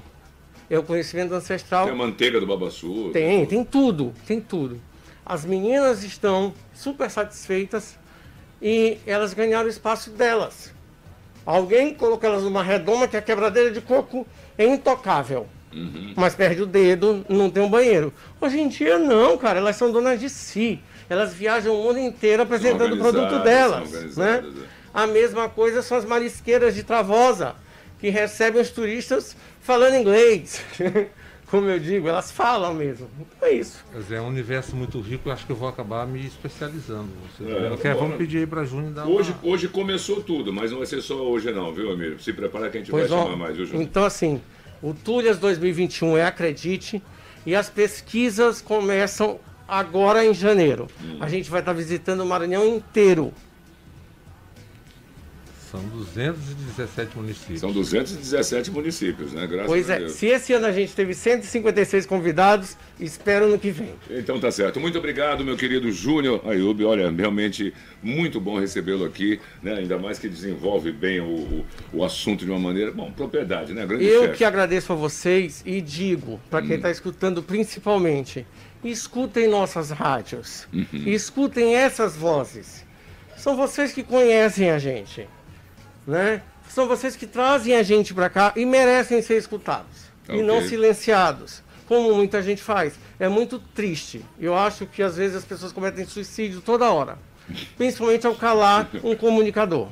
É 0.69 0.77
o 0.77 0.83
conhecimento 0.83 1.33
ancestral. 1.33 1.85
Tem 1.85 1.93
a 1.93 1.97
manteiga 1.97 2.39
do 2.41 2.45
babaçu. 2.45 3.09
Tem, 3.13 3.45
tem 3.45 3.63
tudo, 3.63 4.13
tem 4.25 4.41
tudo. 4.41 4.81
As 5.25 5.45
meninas 5.45 6.03
estão 6.03 6.53
super 6.73 7.09
satisfeitas 7.09 7.97
e 8.61 8.97
elas 9.05 9.33
ganharam 9.33 9.67
o 9.67 9.69
espaço 9.69 10.09
delas. 10.09 10.73
Alguém 11.45 11.93
colocou 11.93 12.29
elas 12.29 12.43
numa 12.43 12.61
redoma 12.61 13.07
que 13.07 13.15
a 13.15 13.21
quebradeira 13.21 13.71
de 13.71 13.79
coco 13.79 14.27
é 14.57 14.65
intocável. 14.65 15.47
Mas 16.15 16.35
perde 16.35 16.61
o 16.61 16.65
dedo, 16.65 17.25
não 17.29 17.49
tem 17.49 17.61
um 17.63 17.69
banheiro. 17.69 18.13
Hoje 18.41 18.59
em 18.59 18.67
dia 18.67 18.97
não, 18.97 19.37
cara, 19.37 19.59
elas 19.59 19.75
são 19.75 19.91
donas 19.91 20.19
de 20.19 20.29
si. 20.29 20.79
Elas 21.09 21.33
viajam 21.33 21.73
o 21.73 21.83
mundo 21.83 21.99
inteiro 21.99 22.43
apresentando 22.43 22.93
o 22.95 22.97
produto 22.97 23.39
delas. 23.43 24.15
Né? 24.17 24.43
é. 24.63 24.77
A 24.93 25.05
mesma 25.07 25.47
coisa 25.47 25.81
são 25.81 25.97
as 25.97 26.05
marisqueiras 26.05 26.73
de 26.75 26.83
Travosa, 26.83 27.55
que 27.99 28.09
recebem 28.09 28.61
os 28.61 28.69
turistas 28.71 29.35
falando 29.61 29.95
inglês. 29.95 30.61
Como 31.49 31.69
eu 31.69 31.79
digo, 31.79 32.09
elas 32.09 32.29
falam 32.29 32.73
mesmo. 32.73 33.07
Então 33.21 33.47
é 33.47 33.53
isso. 33.53 33.81
Quer 33.93 33.99
dizer, 33.99 34.15
é 34.15 34.21
um 34.21 34.27
universo 34.27 34.75
muito 34.75 34.99
rico, 34.99 35.29
eu 35.29 35.33
acho 35.33 35.45
que 35.45 35.51
eu 35.53 35.55
vou 35.55 35.69
acabar 35.69 36.05
me 36.05 36.25
especializando. 36.27 37.07
Você 37.37 37.49
É, 37.49 37.77
quer? 37.77 37.93
bom, 37.93 38.01
Vamos 38.01 38.17
pedir 38.17 38.39
aí 38.39 38.45
pra 38.47 38.65
Júnior 38.65 38.91
dar 38.91 39.05
Hoje, 39.07 39.33
uma... 39.41 39.53
hoje 39.53 39.69
começou 39.69 40.21
tudo, 40.21 40.51
mas 40.51 40.71
não 40.71 40.79
vai 40.79 40.87
ser 40.87 41.01
só 41.01 41.15
hoje 41.15 41.49
não, 41.53 41.71
viu, 41.73 41.89
Amir? 41.93 42.17
Se 42.19 42.33
prepara 42.33 42.69
que 42.69 42.77
a 42.77 42.79
gente 42.81 42.91
Pois 42.91 43.09
vai 43.09 43.17
ó, 43.17 43.23
chamar 43.23 43.37
mais, 43.37 43.55
viu, 43.55 43.65
Júnior? 43.65 43.81
então 43.83 44.03
assim, 44.03 44.41
o 44.81 44.93
Tulhas 44.93 45.37
2021 45.37 46.17
é 46.17 46.25
Acredite 46.25 47.01
e 47.45 47.55
as 47.55 47.69
pesquisas 47.69 48.61
começam 48.61 49.39
agora 49.67 50.25
em 50.25 50.33
janeiro. 50.33 50.87
A 51.19 51.27
gente 51.27 51.49
vai 51.49 51.59
estar 51.59 51.73
visitando 51.73 52.21
o 52.21 52.25
Maranhão 52.25 52.65
inteiro. 52.65 53.33
São 55.71 55.81
217 55.89 57.17
municípios. 57.17 57.59
São 57.59 57.71
217 57.71 58.71
municípios, 58.71 59.33
né? 59.33 59.45
Graças 59.45 59.67
Pois 59.67 59.89
a 59.89 59.95
é, 59.95 59.99
Deus. 59.99 60.11
se 60.13 60.27
esse 60.27 60.53
ano 60.53 60.65
a 60.65 60.71
gente 60.71 60.93
teve 60.95 61.13
156 61.13 62.05
convidados, 62.05 62.77
espero 62.99 63.47
no 63.49 63.59
que 63.59 63.69
vem. 63.71 63.93
Então 64.09 64.39
tá 64.39 64.49
certo. 64.49 64.79
Muito 64.79 64.97
obrigado, 64.97 65.43
meu 65.43 65.57
querido 65.57 65.91
Júnior 65.91 66.41
Ayub. 66.45 66.83
Olha, 66.85 67.11
realmente 67.11 67.73
muito 68.01 68.39
bom 68.39 68.57
recebê-lo 68.59 69.03
aqui, 69.05 69.39
né? 69.61 69.73
Ainda 69.73 69.97
mais 69.97 70.17
que 70.17 70.29
desenvolve 70.29 70.91
bem 70.91 71.19
o, 71.19 71.25
o, 71.25 71.65
o 71.93 72.03
assunto 72.05 72.45
de 72.45 72.51
uma 72.51 72.59
maneira. 72.59 72.91
Bom, 72.91 73.11
propriedade, 73.11 73.73
né? 73.73 73.85
Grande 73.85 74.05
Eu 74.05 74.23
chefe. 74.23 74.37
que 74.37 74.43
agradeço 74.45 74.93
a 74.93 74.95
vocês 74.95 75.61
e 75.65 75.81
digo, 75.81 76.39
para 76.49 76.63
Hum. 76.63 76.67
quem 76.67 76.75
está 76.77 76.89
escutando 76.89 77.43
principalmente, 77.43 78.45
escutem 78.83 79.47
nossas 79.49 79.89
rádios, 79.91 80.67
Uhum. 80.71 80.85
escutem 81.07 81.75
essas 81.75 82.15
vozes. 82.15 82.85
São 83.35 83.55
vocês 83.55 83.91
que 83.91 84.01
conhecem 84.03 84.71
a 84.71 84.79
gente, 84.79 85.27
né? 86.07 86.41
São 86.69 86.87
vocês 86.87 87.15
que 87.15 87.27
trazem 87.27 87.75
a 87.75 87.83
gente 87.83 88.13
para 88.13 88.29
cá 88.29 88.53
e 88.55 88.65
merecem 88.65 89.21
ser 89.21 89.37
escutados 89.37 90.09
Ok. 90.23 90.39
e 90.39 90.43
não 90.43 90.61
silenciados, 90.61 91.61
como 91.87 92.13
muita 92.15 92.41
gente 92.41 92.61
faz. 92.63 92.93
É 93.19 93.27
muito 93.27 93.59
triste. 93.59 94.23
Eu 94.39 94.55
acho 94.55 94.85
que 94.85 95.03
às 95.03 95.17
vezes 95.17 95.35
as 95.37 95.45
pessoas 95.45 95.71
cometem 95.71 96.05
suicídio 96.05 96.61
toda 96.61 96.89
hora, 96.91 97.17
principalmente 97.77 98.25
ao 98.25 98.35
calar 98.35 98.89
um 99.03 99.15
comunicador. 99.15 99.89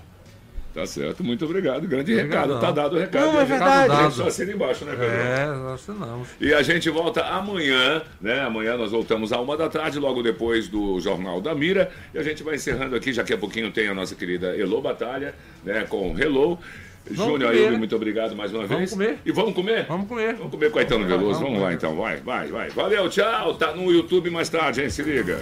Tá 0.75 0.85
certo, 0.85 1.23
muito 1.23 1.45
obrigado. 1.45 1.87
Grande 1.87 2.13
Obrigadão. 2.13 2.57
recado, 2.57 2.59
tá 2.59 2.71
dado 2.71 2.95
o 2.97 2.99
recado. 2.99 3.25
Não, 3.27 3.31
a 3.31 3.35
é 3.35 3.39
gente- 3.39 3.47
verdade. 3.47 3.91
a 3.93 4.03
gente 4.03 4.13
Só 4.15 4.27
assina 4.27 4.51
embaixo, 4.51 4.83
né, 4.83 4.91
Pedro? 4.91 5.15
É, 5.15 5.45
nós 5.47 5.73
assinamos. 5.89 6.27
E 6.39 6.53
a 6.53 6.61
gente 6.61 6.89
volta 6.89 7.21
amanhã, 7.25 8.01
né? 8.19 8.41
Amanhã 8.41 8.75
nós 8.75 8.91
voltamos 8.91 9.31
à 9.31 9.39
uma 9.39 9.55
da 9.55 9.69
tarde, 9.69 9.97
logo 9.99 10.21
depois 10.21 10.67
do 10.67 10.99
Jornal 10.99 11.39
da 11.39 11.55
Mira. 11.55 11.89
E 12.13 12.19
a 12.19 12.23
gente 12.23 12.43
vai 12.43 12.55
encerrando 12.55 12.93
aqui, 12.93 13.13
já 13.13 13.23
que 13.23 13.33
a 13.33 13.37
pouquinho 13.37 13.71
tem 13.71 13.87
a 13.87 13.93
nossa 13.93 14.13
querida 14.15 14.55
Elô 14.57 14.81
Batalha, 14.81 15.33
né? 15.63 15.85
Com 15.87 16.13
Hello. 16.19 16.59
Júnior 17.09 17.51
Ailton, 17.51 17.77
muito 17.77 17.95
obrigado 17.95 18.35
mais 18.35 18.51
uma 18.51 18.65
Vamos 18.65 18.77
vez. 18.77 18.89
comer. 18.91 19.19
E 19.25 19.31
vamos 19.31 19.53
comer? 19.53 19.85
Vamos 19.87 20.07
comer. 20.09 20.33
Vamos 20.33 20.51
comer 20.51 20.71
Caetano 20.73 21.05
Vamos, 21.07 21.17
Veloso. 21.19 21.39
vamos 21.39 21.41
Vamos 21.41 21.59
lá 21.61 21.65
comer. 21.67 21.75
então, 21.77 21.95
vai, 21.95 22.17
vai, 22.17 22.47
vai. 22.47 22.69
Valeu, 22.71 23.07
tchau. 23.09 23.53
Tá 23.53 23.73
no 23.73 23.91
YouTube 23.93 24.29
mais 24.31 24.49
tarde, 24.49 24.81
hein? 24.81 24.89
Se 24.89 25.03
liga. 25.03 25.39